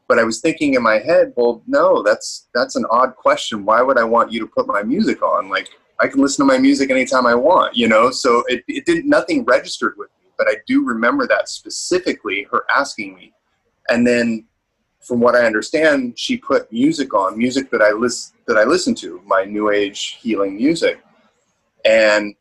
But 0.06 0.18
I 0.18 0.24
was 0.24 0.40
thinking 0.40 0.74
in 0.74 0.82
my 0.82 0.98
head, 0.98 1.32
well, 1.36 1.62
no, 1.66 2.02
that's 2.02 2.48
that's 2.54 2.76
an 2.76 2.84
odd 2.90 3.16
question. 3.16 3.64
Why 3.64 3.82
would 3.82 3.98
I 3.98 4.04
want 4.04 4.32
you 4.32 4.40
to 4.40 4.46
put 4.46 4.66
my 4.66 4.82
music 4.82 5.22
on? 5.22 5.48
Like 5.48 5.68
I 6.00 6.08
can 6.08 6.20
listen 6.20 6.46
to 6.46 6.52
my 6.52 6.58
music 6.58 6.90
anytime 6.90 7.26
I 7.26 7.34
want, 7.34 7.76
you 7.76 7.88
know? 7.88 8.10
So 8.10 8.44
it, 8.48 8.64
it 8.68 8.84
didn't 8.84 9.08
nothing 9.08 9.44
registered 9.44 9.94
with 9.96 10.10
me, 10.22 10.30
but 10.36 10.46
I 10.46 10.56
do 10.66 10.84
remember 10.84 11.26
that 11.28 11.48
specifically 11.48 12.46
her 12.50 12.64
asking 12.74 13.14
me. 13.14 13.32
And 13.88 14.06
then 14.06 14.44
from 15.00 15.20
what 15.20 15.34
I 15.34 15.44
understand, 15.46 16.18
she 16.18 16.36
put 16.36 16.70
music 16.72 17.14
on, 17.14 17.36
music 17.38 17.70
that 17.70 17.82
I 17.82 17.92
list 17.92 18.34
that 18.46 18.58
I 18.58 18.64
listen 18.64 18.94
to, 18.96 19.22
my 19.24 19.44
new 19.44 19.70
age 19.70 20.18
healing 20.20 20.56
music. 20.56 21.00
And 21.84 22.34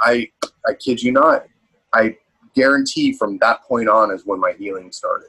I 0.00 0.30
I 0.66 0.74
kid 0.74 1.02
you 1.02 1.12
not, 1.12 1.46
I 1.92 2.16
guarantee 2.54 3.12
from 3.12 3.38
that 3.38 3.62
point 3.64 3.88
on 3.88 4.12
is 4.12 4.24
when 4.24 4.40
my 4.40 4.52
healing 4.58 4.92
started. 4.92 5.28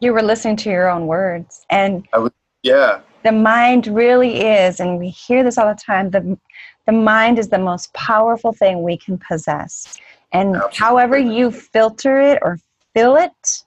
You 0.00 0.12
were 0.12 0.22
listening 0.22 0.56
to 0.56 0.70
your 0.70 0.88
own 0.88 1.06
words, 1.06 1.64
and 1.70 2.06
I 2.12 2.18
was, 2.18 2.32
Yeah, 2.62 3.00
the 3.24 3.32
mind 3.32 3.86
really 3.86 4.40
is, 4.40 4.80
and 4.80 4.98
we 4.98 5.08
hear 5.08 5.42
this 5.44 5.58
all 5.58 5.68
the 5.68 5.80
time. 5.80 6.10
The 6.10 6.38
the 6.86 6.92
mind 6.92 7.38
is 7.38 7.48
the 7.48 7.58
most 7.58 7.92
powerful 7.94 8.52
thing 8.52 8.82
we 8.82 8.96
can 8.96 9.18
possess, 9.18 9.98
and 10.32 10.56
Absolutely. 10.56 10.76
however 10.78 11.18
you 11.18 11.50
filter 11.50 12.20
it 12.20 12.38
or 12.42 12.58
fill 12.94 13.16
it 13.16 13.64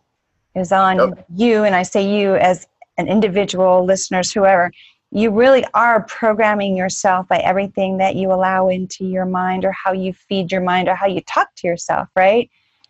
is 0.55 0.71
on 0.71 0.97
Yep. 0.97 1.25
you. 1.35 1.63
And 1.63 1.75
I 1.75 1.83
say 1.83 2.05
you 2.07 2.35
as 2.35 2.67
an 2.97 3.07
individual, 3.07 3.85
listeners, 3.85 4.31
whoever. 4.31 4.71
You 5.15 5.31
really 5.31 5.65
are 5.73 6.03
programming 6.03 6.75
yourself 6.75 7.27
by 7.27 7.37
everything 7.37 7.97
that 7.97 8.15
you 8.15 8.31
allow 8.31 8.69
into 8.69 9.05
your 9.05 9.25
mind, 9.25 9.65
or 9.65 9.71
how 9.71 9.93
you 9.93 10.13
feed 10.13 10.51
your 10.51 10.61
mind, 10.61 10.87
or 10.87 10.95
how 10.95 11.07
you 11.07 11.21
talk 11.21 11.55
to 11.55 11.67
yourself. 11.67 12.09
Right? 12.15 12.49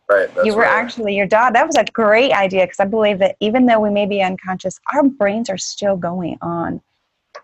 right. 0.09 0.33
That's 0.33 0.45
you 0.45 0.55
were 0.55 0.63
right. 0.63 0.71
actually 0.71 1.15
your 1.15 1.27
dad. 1.27 1.55
That 1.55 1.67
was 1.67 1.77
a 1.77 1.85
great 1.85 2.31
idea 2.31 2.65
because 2.65 2.79
I 2.79 2.85
believe 2.85 3.19
that 3.19 3.35
even 3.39 3.65
though 3.65 3.79
we 3.79 3.89
may 3.89 4.05
be 4.05 4.21
unconscious, 4.21 4.79
our 4.93 5.03
brains 5.03 5.49
are 5.49 5.57
still 5.57 5.95
going 5.97 6.37
on 6.41 6.81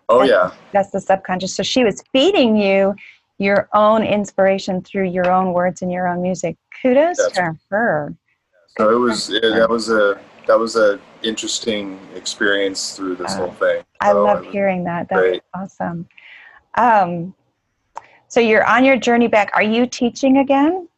Oh 0.08 0.22
yeah, 0.22 0.52
that's 0.72 0.90
the 0.90 1.00
subconscious. 1.00 1.54
So 1.54 1.62
she 1.62 1.84
was 1.84 2.02
feeding 2.12 2.56
you 2.56 2.94
your 3.38 3.68
own 3.74 4.02
inspiration 4.02 4.82
through 4.82 5.08
your 5.08 5.30
own 5.30 5.52
words 5.52 5.82
and 5.82 5.90
your 5.90 6.06
own 6.08 6.22
music. 6.22 6.56
Kudos 6.80 7.16
That's- 7.16 7.36
to 7.36 7.58
her. 7.70 8.14
so 8.76 8.90
it 8.90 8.98
was 8.98 9.30
it, 9.30 9.42
that 9.42 9.68
was 9.68 9.90
a 9.90 10.20
that 10.46 10.58
was 10.58 10.76
a 10.76 11.00
interesting 11.22 11.98
experience 12.14 12.96
through 12.96 13.16
this 13.16 13.34
whole 13.34 13.52
thing. 13.52 13.82
I 14.00 14.12
So 14.12 14.24
love 14.24 14.44
hearing 14.46 14.84
that. 14.84 15.08
That's 15.08 15.20
great. 15.20 15.42
awesome. 15.54 16.08
Um, 16.74 17.34
so 18.28 18.40
you're 18.40 18.66
on 18.66 18.84
your 18.84 18.96
journey 18.96 19.28
back. 19.28 19.50
Are 19.54 19.62
you 19.62 19.86
teaching 19.86 20.38
again 20.38 20.88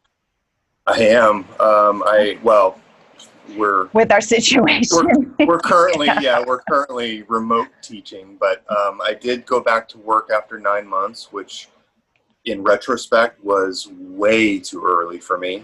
I 0.87 0.99
am. 0.99 1.39
Um, 1.59 2.03
I 2.05 2.37
well, 2.43 2.79
we're 3.57 3.87
with 3.93 4.11
our 4.11 4.21
situation? 4.21 5.33
we're 5.39 5.59
currently 5.63 6.07
yeah 6.21 6.43
we're 6.45 6.61
currently 6.61 7.23
remote 7.23 7.67
teaching 7.81 8.37
but 8.39 8.63
um, 8.71 8.99
i 9.05 9.13
did 9.13 9.45
go 9.45 9.59
back 9.59 9.87
to 9.87 9.99
work 9.99 10.31
after 10.31 10.59
nine 10.59 10.87
months 10.87 11.31
which 11.31 11.69
in 12.45 12.63
retrospect 12.63 13.43
was 13.43 13.87
way 13.91 14.57
too 14.57 14.83
early 14.83 15.19
for 15.19 15.37
me 15.37 15.63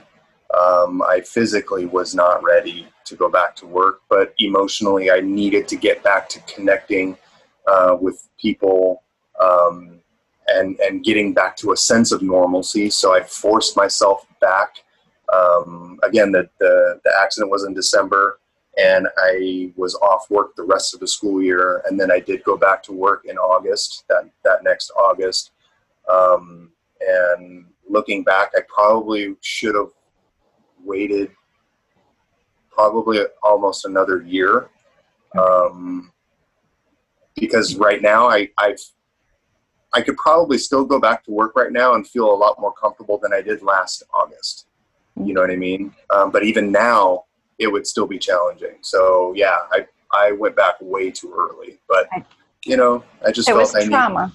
um, 0.60 1.02
i 1.02 1.20
physically 1.22 1.86
was 1.86 2.14
not 2.14 2.44
ready 2.44 2.88
to 3.12 3.18
go 3.18 3.30
back 3.30 3.56
to 3.56 3.68
work 3.68 4.02
but 4.10 4.34
emotionally 4.40 5.12
i 5.12 5.20
needed 5.20 5.68
to 5.68 5.76
get 5.76 6.04
back 6.04 6.28
to 6.28 6.40
connecting 6.42 7.16
uh, 7.68 7.96
with 8.00 8.28
people 8.40 9.04
um, 9.40 10.00
and 10.48 10.80
and 10.80 11.04
getting 11.04 11.34
back 11.34 11.56
to 11.56 11.72
a 11.72 11.78
sense 11.78 12.12
of 12.12 12.22
normalcy 12.22 12.90
so 12.90 13.14
i 13.14 13.22
forced 13.22 13.78
myself 13.78 14.26
back 14.40 14.84
um, 15.32 16.00
again 16.04 16.32
the, 16.32 16.50
the 16.60 17.00
the 17.04 17.12
accident 17.22 17.52
was 17.52 17.64
in 17.64 17.74
december 17.74 18.40
and 18.78 19.08
I 19.18 19.72
was 19.76 19.96
off 19.96 20.30
work 20.30 20.56
the 20.56 20.64
rest 20.64 20.94
of 20.94 21.00
the 21.00 21.08
school 21.08 21.42
year. 21.42 21.84
And 21.86 22.00
then 22.00 22.12
I 22.12 22.20
did 22.20 22.44
go 22.44 22.56
back 22.58 22.82
to 22.84 22.94
work 22.94 23.26
in 23.26 23.38
August, 23.38 24.06
that, 24.10 24.30
that 24.44 24.64
next 24.64 24.92
August. 24.92 25.52
Um, 26.10 26.72
and 27.02 27.66
looking 27.90 28.24
back, 28.24 28.52
I 28.56 28.62
probably 28.74 29.36
should 29.42 29.76
have 29.76 29.92
waited 30.84 31.32
probably 32.82 33.20
almost 33.44 33.86
another 33.86 34.24
year. 34.24 34.70
Um, 35.38 36.12
because 37.36 37.76
right 37.76 38.02
now 38.02 38.28
I, 38.28 38.50
I've, 38.58 38.82
I 39.94 40.02
could 40.02 40.18
probably 40.18 40.58
still 40.58 40.84
go 40.84 41.00
back 41.00 41.24
to 41.26 41.32
work 41.32 41.56
right 41.56 41.72
now 41.72 41.94
and 41.94 42.08
feel 42.08 42.34
a 42.34 42.36
lot 42.36 42.60
more 42.60 42.74
comfortable 42.74 43.20
than 43.22 43.34
I 43.34 43.42
did 43.42 43.62
last 43.62 44.04
August. 44.14 44.66
You 45.24 45.34
know 45.34 45.42
what 45.42 45.52
I 45.52 45.58
mean? 45.58 45.94
Um, 46.10 46.32
but 46.32 46.44
even 46.44 46.72
now, 46.72 47.26
it 47.60 47.68
would 47.68 47.86
still 47.86 48.08
be 48.08 48.18
challenging. 48.18 48.78
So 48.82 49.34
yeah, 49.36 49.58
I 49.72 49.86
I 50.12 50.32
went 50.32 50.56
back 50.56 50.76
way 50.82 51.12
too 51.12 51.34
early, 51.38 51.80
but 51.88 52.08
you 52.66 52.78
know, 52.78 53.04
I 53.26 53.32
just 53.32 53.48
it 53.48 53.52
felt 53.52 53.74
was 53.74 53.76
I 53.76 53.86
trauma. 53.88 54.34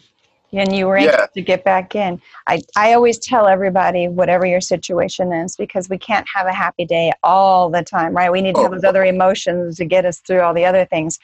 And 0.56 0.74
you 0.74 0.86
were 0.86 0.96
anxious 0.96 1.16
Yeah. 1.20 1.26
to 1.34 1.42
get 1.42 1.64
back 1.64 1.94
in. 1.94 2.20
I, 2.46 2.60
I 2.76 2.94
always 2.94 3.18
tell 3.18 3.46
everybody, 3.46 4.08
whatever 4.08 4.46
your 4.46 4.60
situation 4.62 5.32
is, 5.32 5.54
because 5.54 5.88
we 5.90 5.98
can't 5.98 6.26
have 6.34 6.46
a 6.46 6.52
happy 6.52 6.86
day 6.86 7.12
all 7.22 7.68
the 7.68 7.82
time, 7.82 8.14
right? 8.14 8.32
We 8.32 8.40
need 8.40 8.54
to 8.54 8.62
have 8.62 8.72
Oh. 8.72 8.74
those 8.74 8.84
other 8.84 9.04
emotions 9.04 9.76
to 9.76 9.84
get 9.84 10.06
us 10.06 10.18
through 10.20 10.40
all 10.40 10.54
the 10.54 10.64
other 10.64 10.86
things. 10.86 11.18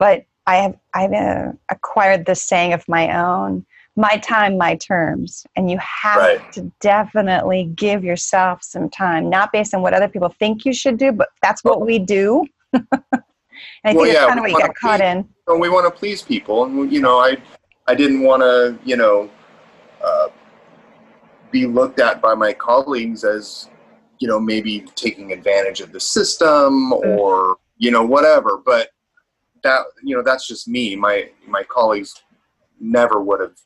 But 0.00 0.24
I 0.46 0.56
have 0.56 0.74
I've 0.94 1.12
uh, 1.12 1.52
acquired 1.68 2.26
this 2.26 2.42
saying 2.42 2.72
of 2.72 2.82
my 2.88 3.16
own: 3.16 3.64
"My 3.94 4.16
time, 4.16 4.58
my 4.58 4.74
terms." 4.74 5.46
And 5.54 5.70
you 5.70 5.78
have 5.78 6.16
Right. 6.16 6.52
to 6.54 6.72
definitely 6.80 7.70
give 7.76 8.02
yourself 8.02 8.64
some 8.64 8.88
time, 8.90 9.30
not 9.30 9.52
based 9.52 9.72
on 9.74 9.82
what 9.82 9.94
other 9.94 10.08
people 10.08 10.28
think 10.40 10.64
you 10.64 10.72
should 10.72 10.96
do, 10.98 11.12
but 11.12 11.28
that's 11.42 11.62
what 11.62 11.80
we 11.82 12.00
do. 12.00 12.44
and 12.72 12.82
I 12.92 13.94
Well, 13.94 14.04
think 14.04 14.06
yeah, 14.08 14.12
that's 14.14 14.26
kind 14.26 14.38
of 14.40 14.44
we 14.44 14.52
what 14.52 14.58
you 14.58 14.64
wanna 14.64 14.74
caught 14.74 14.98
please- 15.00 15.54
in. 15.54 15.60
We 15.60 15.68
want 15.68 15.86
to 15.86 15.90
please 15.96 16.22
people, 16.22 16.64
and 16.64 16.92
you 16.92 17.00
know, 17.00 17.18
I 17.18 17.36
I 17.86 17.94
didn't 17.94 18.22
want 18.22 18.42
to 18.42 18.78
you 18.84 18.96
know 18.96 19.30
uh, 20.02 20.28
be 21.50 21.66
looked 21.66 22.00
at 22.00 22.20
by 22.22 22.34
my 22.34 22.52
colleagues 22.52 23.24
as 23.24 23.68
you 24.18 24.28
know 24.28 24.40
maybe 24.40 24.80
taking 24.94 25.32
advantage 25.32 25.80
of 25.80 25.92
the 25.92 26.00
system 26.00 26.92
Mm. 26.92 27.16
or 27.16 27.56
you 27.78 27.90
know 27.90 28.04
whatever. 28.04 28.58
But 28.64 28.90
that 29.62 29.82
you 30.02 30.16
know 30.16 30.22
that's 30.22 30.46
just 30.46 30.68
me. 30.68 30.96
My 30.96 31.30
my 31.46 31.62
colleagues 31.62 32.14
never 32.80 33.22
would 33.22 33.40
have 33.40 33.56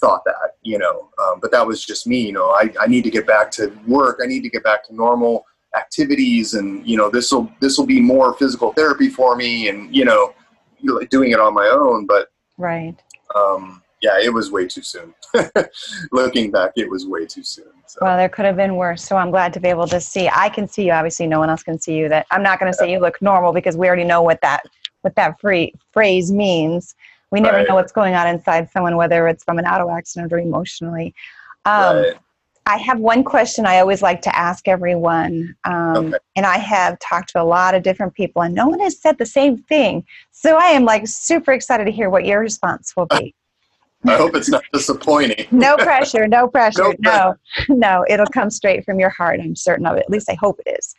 thought 0.00 0.24
that 0.24 0.36
you 0.62 0.78
know 0.78 1.10
um, 1.22 1.40
but 1.40 1.50
that 1.50 1.66
was 1.66 1.84
just 1.84 2.06
me 2.06 2.20
you 2.20 2.32
know 2.32 2.50
I, 2.50 2.72
I 2.80 2.86
need 2.86 3.02
to 3.02 3.10
get 3.10 3.26
back 3.26 3.50
to 3.52 3.66
work 3.86 4.20
i 4.22 4.26
need 4.26 4.42
to 4.42 4.48
get 4.48 4.62
back 4.62 4.86
to 4.86 4.94
normal 4.94 5.44
activities 5.76 6.54
and 6.54 6.86
you 6.86 6.96
know 6.96 7.10
this 7.10 7.32
will 7.32 7.50
this 7.60 7.76
will 7.76 7.84
be 7.84 8.00
more 8.00 8.32
physical 8.34 8.72
therapy 8.72 9.08
for 9.08 9.34
me 9.34 9.68
and 9.68 9.94
you 9.94 10.04
know 10.04 10.34
you 10.78 10.94
know, 10.94 11.04
doing 11.06 11.32
it 11.32 11.40
on 11.40 11.52
my 11.52 11.66
own 11.66 12.06
but 12.06 12.28
Right. 12.58 12.96
Um, 13.34 13.82
yeah 14.00 14.18
it 14.20 14.32
was 14.32 14.50
way 14.50 14.66
too 14.66 14.82
soon 14.82 15.14
looking 16.12 16.50
back 16.50 16.72
it 16.76 16.88
was 16.88 17.06
way 17.06 17.26
too 17.26 17.42
soon 17.42 17.72
so. 17.88 18.00
Well, 18.02 18.16
there 18.18 18.28
could 18.28 18.44
have 18.44 18.56
been 18.56 18.76
worse. 18.76 19.02
So 19.02 19.16
I'm 19.16 19.30
glad 19.30 19.54
to 19.54 19.60
be 19.60 19.68
able 19.68 19.86
to 19.86 20.00
see. 20.00 20.28
I 20.28 20.50
can 20.50 20.68
see 20.68 20.84
you. 20.84 20.92
Obviously, 20.92 21.26
no 21.26 21.38
one 21.38 21.48
else 21.48 21.62
can 21.62 21.78
see 21.80 21.96
you. 21.96 22.08
That 22.08 22.26
I'm 22.30 22.42
not 22.42 22.60
going 22.60 22.70
to 22.70 22.76
say 22.76 22.90
you 22.92 23.00
look 23.00 23.20
normal 23.22 23.52
because 23.52 23.76
we 23.76 23.86
already 23.86 24.04
know 24.04 24.22
what 24.22 24.40
that 24.42 24.62
what 25.00 25.14
that 25.16 25.40
free 25.40 25.72
phrase 25.92 26.30
means. 26.30 26.94
We 27.30 27.40
never 27.40 27.58
Right. 27.58 27.68
know 27.68 27.74
what's 27.74 27.92
going 27.92 28.14
on 28.14 28.26
inside 28.26 28.70
someone, 28.70 28.96
whether 28.96 29.28
it's 29.28 29.44
from 29.44 29.58
an 29.58 29.66
auto 29.66 29.90
accident 29.90 30.32
or 30.32 30.38
emotionally. 30.38 31.14
Um, 31.64 31.96
right. 31.98 32.16
I 32.68 32.76
have 32.76 33.00
one 33.00 33.24
question 33.24 33.64
I 33.64 33.78
always 33.78 34.02
like 34.02 34.20
to 34.22 34.38
ask 34.38 34.68
everyone. 34.68 35.56
Um, 35.64 35.96
Okay. 35.96 36.18
And 36.36 36.44
I 36.46 36.58
have 36.58 36.98
talked 37.00 37.30
to 37.30 37.42
a 37.42 37.44
lot 37.44 37.74
of 37.74 37.82
different 37.82 38.14
people, 38.14 38.42
and 38.42 38.54
no 38.54 38.68
one 38.68 38.78
has 38.80 39.00
said 39.00 39.16
the 39.18 39.26
same 39.26 39.56
thing. 39.56 40.04
So 40.30 40.56
I 40.56 40.66
am 40.66 40.84
like 40.84 41.08
super 41.08 41.52
excited 41.52 41.86
to 41.86 41.90
hear 41.90 42.10
what 42.10 42.26
your 42.26 42.40
response 42.40 42.94
will 42.94 43.06
be. 43.06 43.34
I 44.06 44.16
hope 44.16 44.36
it's 44.36 44.50
not 44.50 44.62
disappointing. 44.72 45.46
No 45.50 45.76
pressure, 45.76 46.28
no 46.28 46.46
pressure. 46.46 46.94
No 47.00 47.34
No, 47.68 47.74
no, 47.74 48.04
it'll 48.08 48.26
come 48.26 48.50
straight 48.50 48.84
from 48.84 49.00
your 49.00 49.10
heart. 49.10 49.40
I'm 49.40 49.56
certain 49.56 49.86
of 49.86 49.96
it. 49.96 50.00
At 50.00 50.10
least 50.10 50.30
I 50.30 50.34
hope 50.34 50.60
it 50.64 50.76
is. 50.78 50.94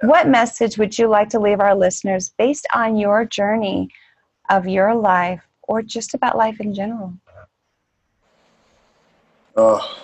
What 0.00 0.26
message 0.26 0.78
would 0.78 0.98
you 0.98 1.06
like 1.06 1.28
to 1.30 1.38
leave 1.38 1.60
our 1.60 1.74
listeners 1.74 2.32
based 2.38 2.66
on 2.74 2.96
your 2.96 3.24
journey 3.26 3.90
of 4.50 4.66
your 4.66 4.94
life 4.94 5.46
or 5.62 5.82
just 5.82 6.14
about 6.14 6.36
life 6.36 6.60
in 6.60 6.74
general? 6.74 7.14
Oh, 9.56 9.96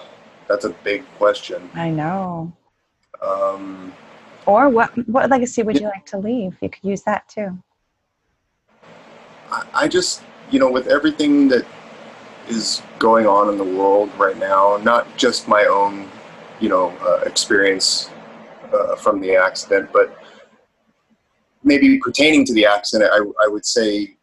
that's 0.50 0.64
a 0.64 0.70
big 0.82 1.04
question. 1.16 1.70
I 1.74 1.90
know. 1.90 2.52
Um, 3.22 3.92
Or 4.46 4.68
what 4.68 4.90
what 5.06 5.30
legacy 5.30 5.62
would 5.62 5.78
you 5.78 5.86
like 5.86 6.06
to 6.06 6.18
leave? 6.18 6.56
You 6.60 6.68
could 6.68 6.82
use 6.82 7.02
that 7.02 7.28
too. 7.28 7.50
I, 9.52 9.60
I 9.82 9.88
just, 9.88 10.24
you 10.50 10.58
know, 10.58 10.70
with 10.70 10.88
everything 10.88 11.46
that 11.48 11.64
is 12.48 12.82
going 12.98 13.26
on 13.28 13.48
in 13.52 13.58
the 13.58 13.70
world 13.78 14.10
right 14.18 14.36
now, 14.36 14.80
not 14.82 15.06
just 15.16 15.46
my 15.46 15.66
own, 15.66 16.10
you 16.58 16.68
know, 16.68 16.88
uh, 17.00 17.20
experience 17.30 18.10
uh, 18.74 18.96
from 18.96 19.20
the 19.20 19.36
accident, 19.36 19.90
but 19.92 20.18
maybe 21.62 21.98
pertaining 21.98 22.44
to 22.46 22.54
the 22.54 22.66
accident, 22.66 23.08
I, 23.14 23.20
I 23.44 23.46
would 23.46 23.64
say 23.64 24.16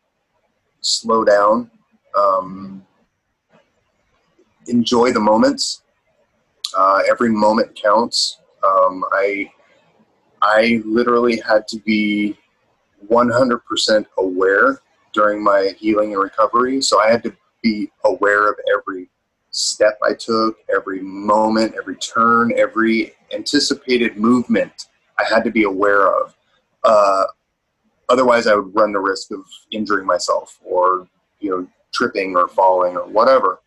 slow 0.81 1.23
down, 1.23 1.71
um, 2.17 2.85
enjoy 4.67 5.13
the 5.13 5.21
moments. 5.21 5.83
Uh, 6.77 7.01
every 7.09 7.31
moment 7.31 7.75
counts. 7.75 8.37
Um, 8.63 9.03
I 9.11 9.51
I 10.41 10.81
literally 10.85 11.41
had 11.41 11.67
to 11.69 11.79
be 11.79 12.37
100% 13.09 14.05
aware 14.19 14.79
during 15.11 15.43
my 15.43 15.73
healing 15.79 16.13
and 16.13 16.21
recovery. 16.21 16.79
So 16.81 17.01
I 17.01 17.09
had 17.09 17.23
to 17.23 17.35
be 17.63 17.89
aware 18.03 18.47
of 18.47 18.55
every 18.71 19.09
step 19.49 19.97
I 20.03 20.13
took, 20.13 20.57
every 20.73 21.01
moment, 21.01 21.73
every 21.75 21.95
turn, 21.95 22.53
every 22.55 23.13
anticipated 23.33 24.17
movement. 24.17 24.85
I 25.19 25.23
had 25.23 25.43
to 25.45 25.51
be 25.51 25.63
aware 25.63 26.07
of. 26.07 26.35
Uh, 26.83 27.23
otherwise, 28.09 28.45
I 28.45 28.55
would 28.55 28.75
run 28.75 28.93
the 28.93 28.99
risk 28.99 29.31
of 29.31 29.43
injuring 29.71 30.05
myself 30.05 30.59
or, 30.63 31.07
you 31.39 31.49
know, 31.49 31.67
tripping 31.91 32.35
or 32.35 32.47
falling 32.47 32.95
or 32.95 33.07
whatever. 33.07 33.59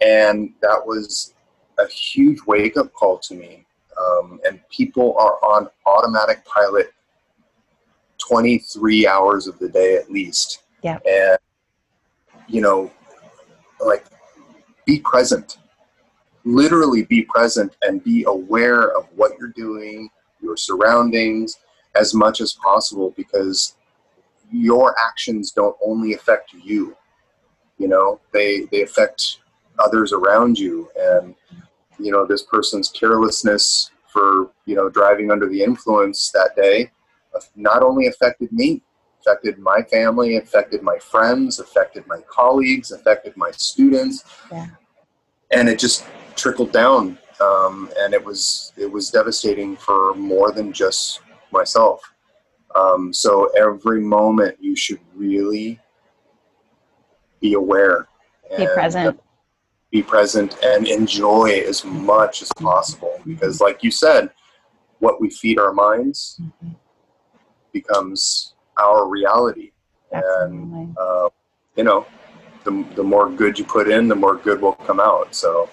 And 0.00 0.54
that 0.62 0.80
was 0.86 1.34
a 1.78 1.86
huge 1.88 2.40
wake 2.46 2.76
up 2.76 2.92
call 2.92 3.18
to 3.18 3.34
me. 3.34 3.64
Um, 4.00 4.40
and 4.46 4.60
people 4.70 5.16
are 5.18 5.34
on 5.44 5.68
automatic 5.86 6.44
pilot 6.44 6.92
23 8.18 9.06
hours 9.06 9.46
of 9.46 9.58
the 9.58 9.68
day 9.68 9.96
at 9.96 10.10
least. 10.10 10.62
Yeah. 10.82 10.98
And, 11.04 11.38
you 12.46 12.60
know, 12.60 12.90
like 13.80 14.04
be 14.84 15.00
present. 15.00 15.58
Literally 16.44 17.04
be 17.04 17.22
present 17.22 17.76
and 17.82 18.02
be 18.02 18.24
aware 18.24 18.96
of 18.96 19.06
what 19.16 19.32
you're 19.38 19.48
doing, 19.48 20.08
your 20.40 20.56
surroundings, 20.56 21.58
as 21.94 22.14
much 22.14 22.40
as 22.40 22.54
possible 22.54 23.12
because 23.16 23.76
your 24.50 24.94
actions 25.06 25.50
don't 25.50 25.76
only 25.84 26.14
affect 26.14 26.52
you. 26.54 26.96
You 27.76 27.88
know, 27.88 28.20
they 28.32 28.62
they 28.72 28.82
affect 28.82 29.40
others 29.78 30.12
around 30.12 30.58
you 30.58 30.88
and 30.98 31.34
you 31.98 32.12
know 32.12 32.26
this 32.26 32.42
person's 32.42 32.90
carelessness 32.90 33.90
for 34.12 34.50
you 34.66 34.74
know 34.74 34.88
driving 34.88 35.30
under 35.30 35.48
the 35.48 35.62
influence 35.62 36.30
that 36.32 36.54
day 36.56 36.90
not 37.56 37.82
only 37.82 38.06
affected 38.06 38.50
me 38.52 38.82
affected 39.20 39.58
my 39.58 39.82
family 39.90 40.36
affected 40.36 40.82
my 40.82 40.98
friends 40.98 41.58
affected 41.58 42.06
my 42.06 42.20
colleagues 42.28 42.90
affected 42.92 43.36
my 43.36 43.50
students 43.52 44.24
Yeah. 44.50 44.66
and 45.50 45.68
it 45.68 45.78
just 45.78 46.04
trickled 46.36 46.72
down 46.72 47.18
um, 47.40 47.90
and 47.98 48.14
it 48.14 48.24
was 48.24 48.72
it 48.76 48.90
was 48.90 49.10
devastating 49.10 49.76
for 49.76 50.14
more 50.14 50.52
than 50.52 50.72
just 50.72 51.20
myself 51.52 52.00
um, 52.74 53.12
so 53.12 53.50
every 53.56 54.00
moment 54.00 54.56
you 54.60 54.76
should 54.76 55.00
really 55.14 55.78
be 57.40 57.54
aware 57.54 58.08
Be 58.56 58.66
present. 58.66 59.20
Be 59.90 60.02
present 60.02 60.56
and 60.62 60.86
enjoy 60.86 61.62
as 61.66 61.84
much 61.84 62.42
as 62.42 62.52
possible. 62.54 63.20
Because 63.26 63.60
like 63.60 63.82
you 63.82 63.90
said 63.90 64.30
what 64.98 65.20
we 65.20 65.30
feed 65.30 65.58
our 65.58 65.72
minds 65.72 66.40
becomes 67.72 68.54
our 68.80 69.08
reality. 69.08 69.72
And 70.10 70.96
uh, 70.98 71.28
you 71.76 71.84
know 71.84 72.06
the, 72.64 72.84
the 72.96 73.02
more 73.02 73.30
good 73.30 73.58
you 73.58 73.64
put 73.64 73.88
in 73.88 74.08
the 74.08 74.14
more 74.14 74.36
good 74.36 74.60
will 74.60 74.72
come 74.72 75.00
out. 75.00 75.34
So 75.34 75.70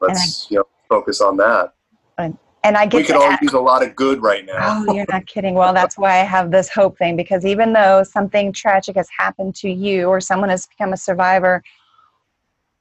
let's 0.00 0.50
you 0.50 0.58
know 0.58 0.64
focus 0.88 1.20
on 1.20 1.36
that. 1.38 1.74
And 2.64 2.78
I 2.78 2.86
get 2.86 2.96
we 2.96 3.04
could 3.04 3.16
all 3.16 3.36
use 3.42 3.52
a 3.52 3.60
lot 3.60 3.82
of 3.82 3.94
good 3.94 4.22
right 4.22 4.46
now. 4.46 4.84
Oh, 4.88 4.94
you're 4.94 5.04
not 5.10 5.26
kidding. 5.26 5.54
Well, 5.54 5.74
that's 5.74 5.98
why 5.98 6.12
I 6.12 6.24
have 6.24 6.50
this 6.50 6.70
hope 6.70 6.96
thing 6.96 7.14
because 7.14 7.44
even 7.44 7.74
though 7.74 8.02
something 8.02 8.54
tragic 8.54 8.96
has 8.96 9.06
happened 9.16 9.54
to 9.56 9.68
you 9.68 10.06
or 10.06 10.18
someone 10.18 10.48
has 10.48 10.64
become 10.66 10.94
a 10.94 10.96
survivor, 10.96 11.62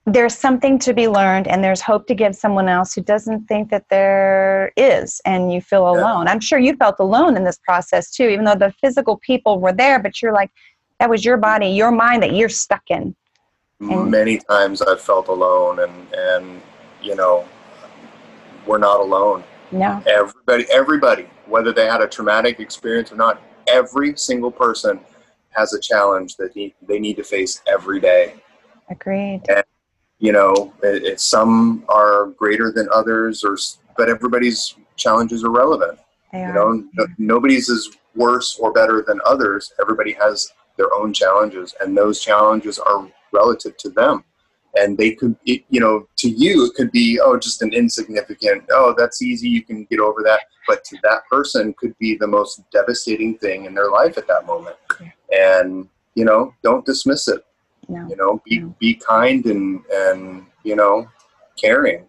there's 0.06 0.38
something 0.38 0.78
to 0.80 0.94
be 0.94 1.08
learned 1.08 1.48
and 1.48 1.64
there's 1.64 1.80
hope 1.82 2.08
to 2.08 2.16
give 2.16 2.36
someone 2.36 2.68
else 2.68 2.94
who 2.94 3.02
doesn't 3.02 3.46
think 3.48 3.70
that 3.70 3.88
there 3.90 4.74
is 4.76 5.22
and 5.26 5.54
you 5.54 5.62
feel 5.62 5.90
alone. 5.90 6.28
I'm 6.28 6.42
sure 6.42 6.60
you 6.60 6.76
felt 6.76 6.98
alone 7.00 7.38
in 7.38 7.46
this 7.46 7.58
process 7.60 8.12
too, 8.12 8.28
even 8.28 8.44
though 8.44 8.56
the 8.56 8.74
physical 8.82 9.18
people 9.18 9.62
were 9.62 9.72
there, 9.72 10.00
but 10.00 10.22
you're 10.22 10.34
like, 10.34 10.52
that 11.00 11.10
was 11.10 11.24
your 11.24 11.38
body, 11.38 11.68
your 11.68 11.92
mind 11.92 12.22
that 12.24 12.34
you're 12.34 12.50
stuck 12.50 12.84
in. 12.90 13.16
And- 13.80 14.10
many 14.10 14.38
times 14.38 14.82
i've 14.82 15.02
felt 15.02 15.28
alone 15.28 15.80
and 15.80 16.14
and 16.14 16.62
you 17.02 17.16
know 17.16 17.46
we're 18.66 18.78
not 18.78 19.02
alone 19.02 19.44
No, 19.74 20.02
everybody 20.06 20.66
everybody 20.72 21.28
whether 21.48 21.74
they 21.74 21.86
had 21.86 22.02
a 22.02 22.08
traumatic 22.08 22.62
experience 22.62 23.12
or 23.12 23.16
not 23.16 23.42
every 23.68 24.16
single 24.16 24.52
person 24.52 25.02
has 25.50 25.74
a 25.74 25.82
challenge 25.82 26.38
that 26.38 26.54
he, 26.54 26.74
they 26.82 26.98
need 26.98 27.18
to 27.18 27.26
face 27.26 27.62
every 27.68 28.00
day 28.00 28.36
agreed. 28.90 29.42
You 30.24 30.32
know 30.32 30.74
it, 30.82 31.04
it, 31.04 31.20
some 31.20 31.84
are 31.90 32.28
greater 32.38 32.72
than 32.72 32.88
others 32.94 33.44
or 33.44 33.58
but 33.98 34.10
everybody's 34.10 34.76
challenges 34.96 35.44
are 35.44 35.52
relevant. 35.52 36.00
They 36.32 36.40
you 36.40 36.46
are. 36.46 36.54
know 36.54 36.84
no, 36.94 37.06
nobody's 37.18 37.68
is 37.68 37.92
worse 38.16 38.58
or 38.58 38.72
better 38.72 39.04
than 39.06 39.20
others. 39.26 39.74
Everybody 39.82 40.14
has 40.14 40.50
their 40.78 40.94
own 40.94 41.12
challenges 41.14 41.76
and 41.82 41.96
those 41.96 42.22
challenges 42.22 42.80
are 42.80 43.06
relative 43.34 43.76
to 43.78 43.90
them. 43.90 44.24
And 44.76 44.98
they 44.98 45.12
could 45.12 45.36
it, 45.46 45.66
you 45.70 45.82
know 45.82 46.08
to 46.20 46.30
you 46.30 46.66
it 46.68 46.74
could 46.76 46.92
be 46.94 47.20
oh 47.22 47.38
just 47.38 47.62
an 47.62 47.74
insignificant 47.74 48.64
oh 48.72 48.96
that's 48.98 49.22
easy 49.22 49.50
you 49.50 49.62
can 49.62 49.84
get 49.92 50.00
over 50.00 50.24
that. 50.24 50.40
But 50.70 50.86
to 50.86 50.98
that 51.04 51.28
person 51.30 51.76
could 51.78 51.98
be 52.00 52.16
the 52.16 52.28
most 52.28 52.62
devastating 52.72 53.38
thing 53.40 53.66
in 53.66 53.74
their 53.74 53.92
life 53.92 54.18
at 54.18 54.28
that 54.28 54.46
moment. 54.46 54.78
And 55.38 55.90
you 56.16 56.24
know 56.24 56.54
don't 56.64 56.86
dismiss 56.86 57.28
it 57.28 57.44
No. 57.94 58.08
you 58.10 58.16
know 58.16 58.42
be 58.46 58.60
No. 58.60 58.76
be 58.80 58.96
kind 58.96 59.46
and 59.46 59.82
and 59.92 60.46
you 60.64 60.76
know 60.76 61.08
caring 61.56 62.06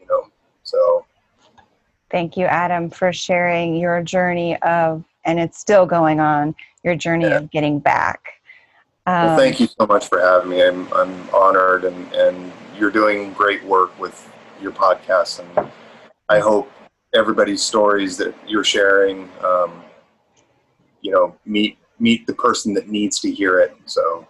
you 0.00 0.06
know 0.06 0.24
so 0.62 1.04
Thank 2.10 2.38
you, 2.38 2.46
Adam, 2.46 2.88
for 2.88 3.12
sharing 3.12 3.76
your 3.76 4.02
journey 4.02 4.56
of, 4.62 5.04
and 5.26 5.38
it's 5.38 5.58
still 5.58 5.84
going 5.84 6.20
on, 6.20 6.54
your 6.82 6.94
journey 6.96 7.26
Yeah. 7.26 7.36
of 7.36 7.50
getting 7.50 7.78
back. 7.80 8.20
Um, 9.06 9.26
Well, 9.26 9.36
thank 9.36 9.60
you 9.60 9.66
so 9.66 9.86
much 9.86 10.08
for 10.08 10.18
having 10.18 10.48
me. 10.48 10.62
I'm, 10.66 10.90
I'm 10.94 11.28
honored, 11.34 11.84
and, 11.84 12.10
and 12.14 12.50
you're 12.78 12.90
doing 12.90 13.34
great 13.34 13.62
work 13.64 13.98
with 14.00 14.16
your 14.58 14.72
podcast. 14.72 15.40
And 15.40 15.70
I 16.30 16.38
hope 16.38 16.70
everybody's 17.14 17.62
stories 17.62 18.16
that 18.16 18.34
you're 18.46 18.64
sharing, 18.64 19.28
um, 19.44 19.84
you 21.02 21.12
know, 21.12 21.36
meet 21.44 21.76
meet 22.00 22.26
the 22.26 22.34
person 22.34 22.72
that 22.72 22.88
needs 22.88 23.20
to 23.20 23.30
hear 23.30 23.60
it. 23.60 23.76
So 23.84 24.26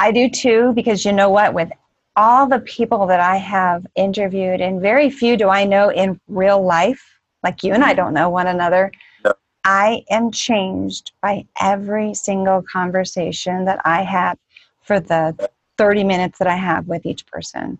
I 0.00 0.12
do 0.12 0.30
too, 0.30 0.72
because 0.74 1.04
you 1.04 1.12
know 1.12 1.28
what? 1.28 1.52
With 1.52 1.70
all 2.16 2.46
the 2.46 2.60
people 2.60 3.06
that 3.06 3.20
I 3.20 3.36
have 3.36 3.86
interviewed, 3.96 4.62
and 4.62 4.80
very 4.80 5.10
few 5.10 5.36
do 5.36 5.50
I 5.50 5.64
know 5.64 5.90
in 5.90 6.18
real 6.26 6.62
life, 6.64 7.02
like 7.42 7.62
you 7.62 7.74
and 7.74 7.84
I 7.84 7.92
don't 7.92 8.14
know 8.14 8.30
one 8.30 8.46
another. 8.46 8.90
No. 9.26 9.34
I 9.64 10.02
am 10.08 10.30
changed 10.30 11.12
by 11.20 11.46
every 11.60 12.14
single 12.14 12.62
conversation 12.62 13.66
that 13.66 13.82
I 13.84 14.00
have 14.02 14.38
for 14.80 15.00
the 15.00 15.50
30 15.76 16.04
minutes 16.04 16.38
that 16.38 16.48
I 16.48 16.56
have 16.56 16.88
with 16.88 17.04
each 17.04 17.26
person. 17.26 17.78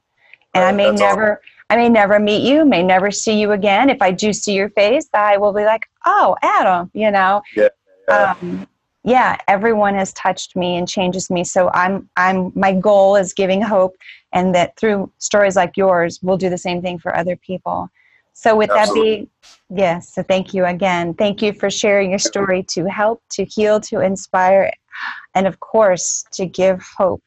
And 0.53 0.63
I 0.63 0.73
may 0.73 0.91
never 0.91 1.41
I 1.71 1.77
may 1.77 1.89
never 1.89 2.19
meet 2.19 2.43
you, 2.43 2.67
may 2.67 2.83
never 2.83 3.11
see 3.11 3.41
you 3.41 3.53
again. 3.53 3.89
If 3.89 4.03
I 4.03 4.11
do 4.11 4.35
see 4.35 4.53
your 4.53 4.69
face, 4.71 5.09
I 5.15 5.39
will 5.39 5.55
be 5.55 5.65
like, 5.65 5.89
"Oh, 6.05 6.37
Adam," 6.43 6.91
you 6.93 7.11
know. 7.11 7.41
Yeah. 7.57 7.69
Um, 8.09 8.67
yeah, 9.03 9.37
everyone 9.49 9.95
has 9.95 10.13
touched 10.13 10.57
me 10.57 10.77
and 10.77 10.89
changes 10.89 11.31
me. 11.31 11.45
So 11.45 11.71
I'm 11.73 12.09
I'm 12.17 12.53
my 12.55 12.73
goal 12.73 13.17
is 13.17 13.33
giving 13.33 13.63
hope 13.63 13.97
and 14.33 14.55
that 14.55 14.77
through 14.77 15.11
stories 15.19 15.57
like 15.57 15.77
yours, 15.77 16.21
we'll 16.23 16.37
do 16.37 16.51
the 16.51 16.59
same 16.59 16.83
thing 16.83 16.99
for 16.99 17.17
other 17.17 17.37
people. 17.37 17.89
So 18.35 18.57
with 18.57 18.71
Absolutely. 18.71 19.11
that 19.11 19.17
being 19.17 19.31
yes, 19.79 20.15
so 20.15 20.23
thank 20.23 20.53
you 20.53 20.67
again. 20.67 21.15
Thank 21.15 21.41
you 21.41 21.53
for 21.53 21.71
sharing 21.71 22.11
your 22.11 22.19
story 22.19 22.63
to 22.71 22.85
help, 22.87 23.23
to 23.31 23.45
heal, 23.45 23.81
to 23.83 24.01
inspire, 24.01 24.73
and 25.35 25.47
of 25.47 25.61
course 25.61 26.25
to 26.33 26.45
give 26.45 26.83
hope. 26.97 27.23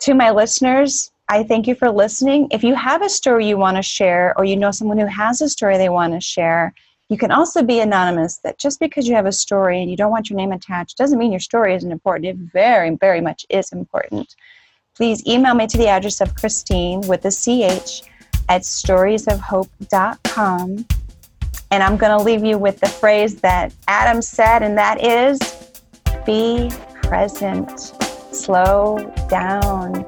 To 0.00 0.14
my 0.14 0.30
listeners, 0.30 1.10
I 1.28 1.44
thank 1.44 1.66
you 1.66 1.74
for 1.74 1.90
listening. 1.90 2.48
If 2.50 2.62
you 2.62 2.74
have 2.74 3.00
a 3.00 3.08
story 3.08 3.46
you 3.46 3.56
want 3.56 3.78
to 3.78 3.82
share 3.82 4.34
or 4.36 4.44
you 4.44 4.56
know 4.56 4.72
someone 4.72 4.98
who 4.98 5.06
has 5.06 5.40
a 5.40 5.48
story 5.48 5.78
they 5.78 5.88
want 5.88 6.12
to 6.12 6.20
share, 6.20 6.74
you 7.12 7.18
can 7.18 7.30
also 7.30 7.62
be 7.62 7.78
anonymous, 7.80 8.38
that 8.38 8.58
just 8.58 8.80
because 8.80 9.06
you 9.06 9.14
have 9.14 9.26
a 9.26 9.32
story 9.32 9.82
and 9.82 9.90
you 9.90 9.98
don't 9.98 10.10
want 10.10 10.30
your 10.30 10.38
name 10.38 10.50
attached 10.50 10.96
doesn't 10.96 11.18
mean 11.18 11.30
your 11.30 11.40
story 11.40 11.74
isn't 11.74 11.92
important. 11.92 12.24
It 12.24 12.38
very, 12.52 12.96
very 12.96 13.20
much 13.20 13.44
is 13.50 13.70
important. 13.70 14.34
Please 14.96 15.22
email 15.26 15.52
me 15.52 15.66
to 15.66 15.76
the 15.76 15.88
address 15.88 16.22
of 16.22 16.34
Christine 16.34 17.02
with 17.02 17.20
the 17.20 17.30
CH 17.30 18.08
at 18.48 18.62
storiesofhope.com. 18.62 20.86
And 21.70 21.82
I'm 21.82 21.98
going 21.98 22.18
to 22.18 22.24
leave 22.24 22.44
you 22.44 22.56
with 22.56 22.80
the 22.80 22.88
phrase 22.88 23.42
that 23.42 23.74
Adam 23.88 24.22
said, 24.22 24.62
and 24.62 24.78
that 24.78 25.04
is 25.04 25.38
be 26.24 26.70
present, 27.02 27.78
slow 28.34 29.12
down. 29.28 30.06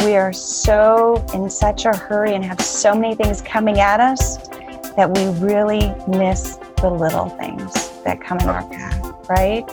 We 0.00 0.14
are 0.14 0.32
so 0.32 1.16
in 1.34 1.50
such 1.50 1.84
a 1.84 1.96
hurry 1.96 2.34
and 2.34 2.44
have 2.44 2.60
so 2.60 2.94
many 2.94 3.16
things 3.16 3.42
coming 3.42 3.80
at 3.80 3.98
us 3.98 4.53
that 4.96 5.16
we 5.16 5.26
really 5.44 5.92
miss 6.06 6.56
the 6.80 6.90
little 6.90 7.28
things 7.30 7.72
that 8.04 8.20
come 8.20 8.38
in 8.40 8.48
our 8.48 8.66
path, 8.68 9.14
right? 9.28 9.66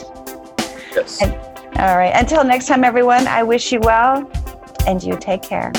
Yes. 0.95 1.21
And, 1.21 1.33
all 1.77 1.97
right. 1.97 2.11
Until 2.13 2.43
next 2.43 2.67
time, 2.67 2.83
everyone, 2.83 3.27
I 3.27 3.43
wish 3.43 3.71
you 3.71 3.79
well 3.79 4.29
and 4.87 5.01
you 5.03 5.17
take 5.17 5.41
care. 5.41 5.71